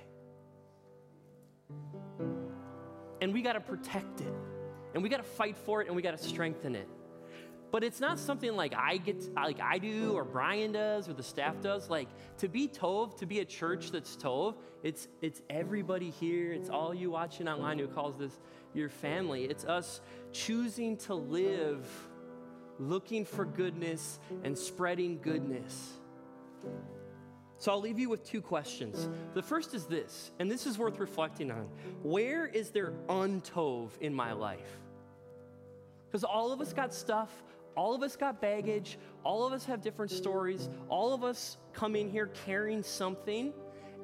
and 3.21 3.33
we 3.33 3.43
got 3.43 3.55
to 3.55 3.61
protect 3.61 4.21
it, 4.21 4.33
and 4.95 5.03
we 5.03 5.09
got 5.09 5.19
to 5.19 5.23
fight 5.23 5.57
for 5.57 5.83
it, 5.83 5.89
and 5.89 5.97
we 5.97 6.03
got 6.03 6.17
to 6.17 6.23
strengthen 6.23 6.75
it. 6.77 6.89
But 7.77 7.85
it's 7.85 8.01
not 8.01 8.19
something 8.19 8.57
like 8.57 8.75
I 8.75 8.97
get, 8.97 9.35
like 9.35 9.61
I 9.61 9.77
do, 9.77 10.15
or 10.15 10.25
Brian 10.25 10.73
does, 10.73 11.11
or 11.11 11.13
the 11.13 11.23
staff 11.23 11.61
does. 11.61 11.91
Like 11.91 12.09
to 12.39 12.49
be 12.49 12.69
Tov, 12.69 13.19
to 13.19 13.27
be 13.27 13.41
a 13.41 13.45
church 13.45 13.91
that's 13.91 14.17
Tov, 14.17 14.55
it's 14.83 15.09
it's 15.21 15.43
everybody 15.51 16.09
here. 16.09 16.55
It's 16.55 16.71
all 16.71 16.95
you 16.95 17.11
watching 17.11 17.49
online 17.49 17.79
who 17.79 17.87
calls 17.87 18.17
this 18.17 18.33
your 18.73 18.89
family. 18.89 19.45
It's 19.45 19.67
us 19.67 20.01
choosing 20.33 20.97
to 21.01 21.15
live, 21.15 21.87
looking 22.79 23.27
for 23.27 23.45
goodness 23.45 24.21
and 24.43 24.57
spreading 24.57 25.19
goodness. 25.21 25.99
So 27.59 27.73
I'll 27.73 27.83
leave 27.83 27.99
you 27.99 28.09
with 28.09 28.25
two 28.25 28.41
questions. 28.41 29.07
The 29.35 29.43
first 29.43 29.75
is 29.75 29.85
this, 29.85 30.31
and 30.39 30.51
this 30.51 30.65
is 30.65 30.79
worth 30.79 30.99
reflecting 30.99 31.51
on. 31.51 31.69
Where 32.03 32.47
is 32.47 32.71
there 32.71 32.95
untov 33.11 33.91
in 34.01 34.15
my 34.15 34.33
life? 34.33 34.81
Because 36.07 36.25
all 36.25 36.53
of 36.53 36.63
us 36.63 36.73
got 36.73 36.95
stuff 36.95 37.43
all 37.77 37.95
of 37.95 38.03
us 38.03 38.17
got 38.17 38.41
baggage. 38.41 38.99
All 39.23 39.47
of 39.47 39.53
us 39.53 39.65
have 39.67 39.83
different 39.83 40.11
stories. 40.11 40.69
All 40.89 41.13
of 41.13 41.23
us 41.23 41.59
come 41.73 41.95
in 41.95 42.09
here 42.11 42.27
carrying 42.47 42.83
something, 42.83 43.53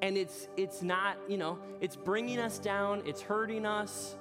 and 0.02 0.16
it's 0.16 0.48
it's 0.56 0.82
not 0.82 1.16
you 1.28 1.38
know 1.38 1.58
it's 1.80 1.96
bringing 1.96 2.38
us 2.38 2.58
down. 2.58 3.02
It's 3.06 3.22
hurting 3.22 3.66
us. 3.66 4.16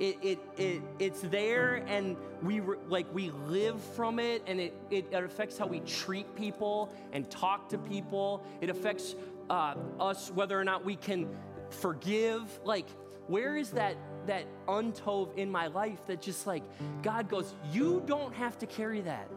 it, 0.00 0.16
it, 0.22 0.38
it, 0.56 0.82
it's 0.98 1.22
there 1.22 1.82
and 1.88 2.16
we 2.42 2.60
re, 2.60 2.76
like 2.88 3.12
we 3.12 3.30
live 3.48 3.80
from 3.96 4.18
it 4.18 4.42
and 4.46 4.60
it, 4.60 4.74
it, 4.90 5.12
affects 5.12 5.58
how 5.58 5.66
we 5.66 5.80
treat 5.80 6.36
people 6.36 6.92
and 7.12 7.28
talk 7.30 7.68
to 7.68 7.78
people 7.78 8.44
it 8.60 8.70
affects 8.70 9.16
uh, 9.50 9.74
us 9.98 10.30
whether 10.34 10.58
or 10.58 10.64
not 10.64 10.84
we 10.84 10.94
can 10.94 11.28
forgive 11.70 12.42
like 12.64 12.86
where 13.26 13.56
is 13.56 13.70
that 13.70 13.96
that 14.28 14.44
untov 14.66 15.36
in 15.36 15.50
my 15.50 15.66
life 15.66 15.98
that 16.06 16.22
just 16.22 16.46
like 16.46 16.62
god 17.02 17.28
goes 17.28 17.54
you 17.72 18.02
don't 18.06 18.34
have 18.34 18.56
to 18.58 18.66
carry 18.66 19.00
that 19.00 19.28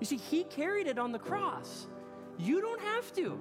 you 0.00 0.06
see 0.06 0.16
he 0.16 0.44
carried 0.44 0.86
it 0.86 0.98
on 0.98 1.12
the 1.12 1.18
cross 1.18 1.86
you 2.38 2.60
don't 2.60 2.80
have 2.80 3.12
to 3.12 3.38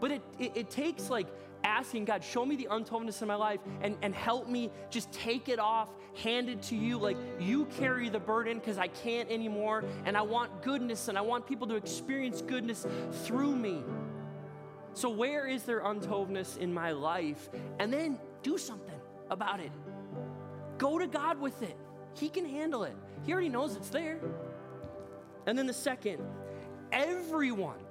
but 0.00 0.10
it, 0.10 0.22
it, 0.38 0.52
it 0.56 0.70
takes 0.70 1.10
like 1.10 1.28
asking 1.64 2.04
God, 2.04 2.22
show 2.24 2.44
me 2.44 2.56
the 2.56 2.68
untovness 2.70 3.22
in 3.22 3.28
my 3.28 3.34
life 3.34 3.60
and, 3.80 3.96
and 4.02 4.14
help 4.14 4.48
me 4.48 4.70
just 4.90 5.10
take 5.12 5.48
it 5.48 5.58
off, 5.58 5.90
hand 6.16 6.48
it 6.48 6.62
to 6.62 6.76
you. 6.76 6.98
Like 6.98 7.16
you 7.38 7.66
carry 7.66 8.08
the 8.08 8.18
burden 8.18 8.58
because 8.58 8.78
I 8.78 8.88
can't 8.88 9.30
anymore. 9.30 9.84
And 10.04 10.16
I 10.16 10.22
want 10.22 10.62
goodness 10.62 11.08
and 11.08 11.16
I 11.16 11.20
want 11.20 11.46
people 11.46 11.66
to 11.68 11.76
experience 11.76 12.42
goodness 12.42 12.86
through 13.24 13.54
me. 13.54 13.82
So, 14.94 15.08
where 15.08 15.46
is 15.46 15.62
there 15.62 15.80
untovness 15.80 16.58
in 16.58 16.72
my 16.72 16.92
life? 16.92 17.48
And 17.78 17.92
then 17.92 18.18
do 18.42 18.58
something 18.58 19.00
about 19.30 19.60
it. 19.60 19.72
Go 20.78 20.98
to 20.98 21.06
God 21.06 21.40
with 21.40 21.62
it. 21.62 21.76
He 22.14 22.28
can 22.28 22.44
handle 22.44 22.84
it, 22.84 22.96
He 23.24 23.32
already 23.32 23.48
knows 23.48 23.76
it's 23.76 23.88
there. 23.88 24.20
And 25.46 25.58
then 25.58 25.66
the 25.66 25.74
second, 25.74 26.20
everyone 26.92 27.81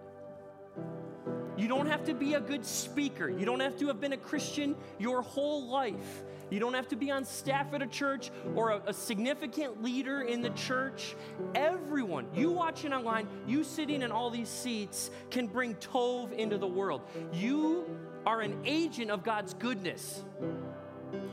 you 1.58 1.68
don't 1.68 1.88
have 1.88 2.06
to 2.06 2.14
be 2.14 2.34
a 2.36 2.40
good 2.40 2.66
speaker. 2.66 3.30
You 3.30 3.46
don't 3.46 3.60
have 3.60 3.78
to 3.80 3.88
have 3.88 4.00
been 4.00 4.14
a 4.14 4.18
Christian 4.18 4.76
your 5.00 5.22
whole 5.22 5.68
life. 5.68 6.24
You 6.50 6.60
don't 6.60 6.74
have 6.74 6.90
to 6.90 6.98
be 6.98 7.10
on 7.10 7.24
staff 7.24 7.74
at 7.74 7.82
a 7.82 7.88
church 7.88 8.30
or 8.56 8.72
a, 8.72 8.82
a, 8.88 8.94
significant 8.94 9.82
leader 9.82 10.22
in 10.22 10.42
the 10.42 10.50
church. 10.50 11.16
Everyone, 11.56 12.28
you 12.36 12.52
watching 12.52 12.94
online, 12.94 13.28
you 13.48 13.64
sitting 13.64 14.02
in 14.02 14.12
all 14.12 14.30
these 14.30 14.50
seats, 14.50 15.12
can 15.30 15.48
bring 15.48 15.76
Tov 15.76 16.34
into 16.34 16.58
the 16.58 16.68
world. 16.68 17.04
You 17.32 17.86
are 18.26 18.42
an 18.42 18.60
agent 18.66 19.12
of 19.12 19.24
God's 19.24 19.54
goodness. 19.54 20.24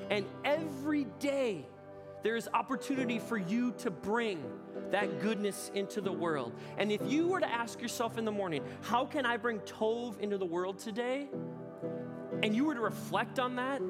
And 0.09 0.25
every 0.45 1.05
day, 1.19 1.67
there 2.23 2.37
is 2.37 2.49
opportunity 2.55 3.19
for 3.19 3.39
you 3.39 3.73
to 3.79 3.91
bring 3.91 4.43
that 4.91 5.21
goodness 5.21 5.71
into 5.75 6.01
the 6.01 6.13
world. 6.13 6.53
And 6.77 6.91
if 6.91 7.01
you 7.07 7.29
were 7.29 7.41
to 7.41 7.51
ask 7.51 7.81
yourself 7.81 8.19
in 8.19 8.25
the 8.25 8.33
morning, 8.33 8.63
how 8.83 9.05
can 9.05 9.27
I 9.27 9.37
bring 9.37 9.61
Tov 9.61 10.19
into 10.21 10.39
the 10.39 10.47
world 10.47 10.79
today? 10.79 11.29
And 12.43 12.55
you 12.55 12.65
were 12.65 12.75
to 12.75 12.81
reflect 12.81 13.39
on 13.39 13.57
that 13.57 13.81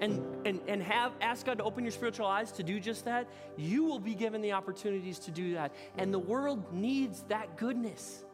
and, 0.00 0.46
and, 0.46 0.60
and 0.68 0.82
have 0.82 1.12
ask 1.20 1.46
God 1.46 1.58
to 1.58 1.64
open 1.64 1.84
your 1.84 1.90
spiritual 1.90 2.26
eyes 2.26 2.52
to 2.52 2.62
do 2.62 2.80
just 2.80 3.04
that, 3.04 3.28
you 3.56 3.84
will 3.84 3.98
be 3.98 4.14
given 4.14 4.40
the 4.40 4.52
opportunities 4.52 5.18
to 5.20 5.30
do 5.30 5.54
that. 5.54 5.74
And 5.96 6.12
the 6.12 6.18
world 6.18 6.72
needs 6.72 7.22
that 7.28 7.56
goodness. 7.56 8.24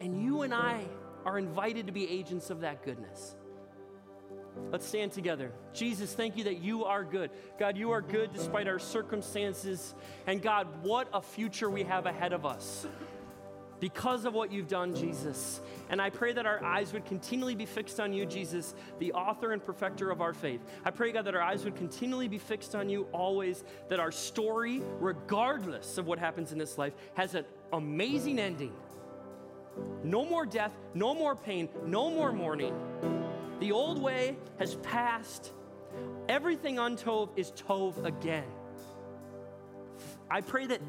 And 0.00 0.22
you 0.22 0.42
and 0.42 0.54
I 0.54 0.84
are 1.24 1.38
invited 1.38 1.86
to 1.86 1.92
be 1.92 2.08
agents 2.08 2.50
of 2.50 2.60
that 2.60 2.82
goodness. 2.84 3.36
Let's 4.70 4.86
stand 4.86 5.12
together. 5.12 5.52
Jesus, 5.72 6.12
thank 6.12 6.36
you 6.36 6.44
that 6.44 6.58
you 6.58 6.84
are 6.84 7.04
good. 7.04 7.30
God, 7.58 7.76
you 7.76 7.90
are 7.90 8.00
good 8.00 8.32
despite 8.32 8.68
our 8.68 8.78
circumstances. 8.78 9.94
And 10.26 10.42
God, 10.42 10.66
what 10.82 11.08
a 11.12 11.22
future 11.22 11.70
we 11.70 11.82
have 11.84 12.06
ahead 12.06 12.32
of 12.32 12.46
us 12.46 12.86
because 13.80 14.26
of 14.26 14.34
what 14.34 14.52
you've 14.52 14.68
done, 14.68 14.94
Jesus. 14.94 15.60
And 15.88 16.00
I 16.00 16.10
pray 16.10 16.32
that 16.34 16.46
our 16.46 16.62
eyes 16.62 16.92
would 16.92 17.04
continually 17.06 17.54
be 17.54 17.66
fixed 17.66 17.98
on 17.98 18.12
you, 18.12 18.26
Jesus, 18.26 18.74
the 18.98 19.12
author 19.12 19.52
and 19.52 19.64
perfecter 19.64 20.10
of 20.10 20.20
our 20.20 20.34
faith. 20.34 20.60
I 20.84 20.90
pray, 20.90 21.10
God, 21.12 21.24
that 21.24 21.34
our 21.34 21.42
eyes 21.42 21.64
would 21.64 21.74
continually 21.74 22.28
be 22.28 22.38
fixed 22.38 22.74
on 22.74 22.88
you 22.88 23.08
always, 23.12 23.64
that 23.88 23.98
our 23.98 24.12
story, 24.12 24.82
regardless 25.00 25.98
of 25.98 26.06
what 26.06 26.18
happens 26.18 26.52
in 26.52 26.58
this 26.58 26.78
life, 26.78 26.92
has 27.14 27.34
an 27.34 27.44
amazing 27.72 28.38
ending. 28.38 28.72
No 30.04 30.24
more 30.24 30.44
death, 30.44 30.76
no 30.94 31.14
more 31.14 31.34
pain, 31.34 31.68
no 31.86 32.10
more 32.10 32.32
mourning. 32.32 32.74
The 33.60 33.72
old 33.72 34.00
way 34.00 34.36
has 34.58 34.76
passed. 34.76 35.52
Everything 36.28 36.76
untov 36.76 37.28
is 37.36 37.52
tov 37.52 38.02
again. 38.04 38.46
I 40.30 40.40
pray 40.40 40.66
that 40.66 40.80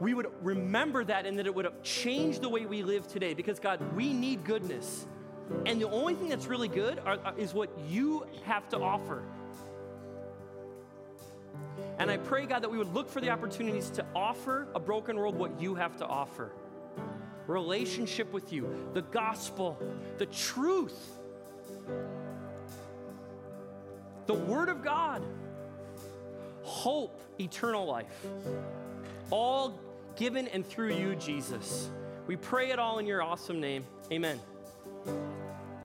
we 0.00 0.12
would 0.12 0.26
remember 0.42 1.02
that 1.04 1.24
and 1.24 1.38
that 1.38 1.46
it 1.46 1.54
would 1.54 1.82
change 1.82 2.40
the 2.40 2.48
way 2.50 2.66
we 2.66 2.82
live 2.82 3.08
today 3.08 3.32
because, 3.32 3.58
God, 3.58 3.80
we 3.96 4.12
need 4.12 4.44
goodness. 4.44 5.06
And 5.64 5.80
the 5.80 5.88
only 5.88 6.14
thing 6.14 6.28
that's 6.28 6.46
really 6.46 6.68
good 6.68 6.98
are, 7.06 7.18
is 7.38 7.54
what 7.54 7.70
you 7.88 8.26
have 8.44 8.68
to 8.70 8.78
offer. 8.78 9.22
And 11.98 12.10
I 12.10 12.18
pray, 12.18 12.44
God, 12.44 12.62
that 12.62 12.70
we 12.70 12.76
would 12.76 12.92
look 12.92 13.08
for 13.08 13.22
the 13.22 13.30
opportunities 13.30 13.88
to 13.90 14.04
offer 14.14 14.66
a 14.74 14.80
broken 14.80 15.16
world 15.16 15.36
what 15.36 15.58
you 15.58 15.74
have 15.74 15.96
to 15.98 16.06
offer 16.06 16.52
relationship 17.46 18.32
with 18.32 18.52
you, 18.52 18.68
the 18.94 19.02
gospel, 19.02 19.78
the 20.18 20.26
truth, 20.26 21.10
the 24.26 24.34
Word 24.34 24.68
of 24.68 24.82
God, 24.82 25.22
hope, 26.62 27.20
eternal 27.38 27.86
life, 27.86 28.26
all 29.30 29.78
given 30.16 30.48
and 30.48 30.66
through 30.66 30.94
you, 30.94 31.14
Jesus. 31.16 31.90
We 32.26 32.36
pray 32.36 32.70
it 32.70 32.78
all 32.78 32.98
in 32.98 33.06
your 33.06 33.22
awesome 33.22 33.60
name. 33.60 33.84
Amen. 34.10 34.40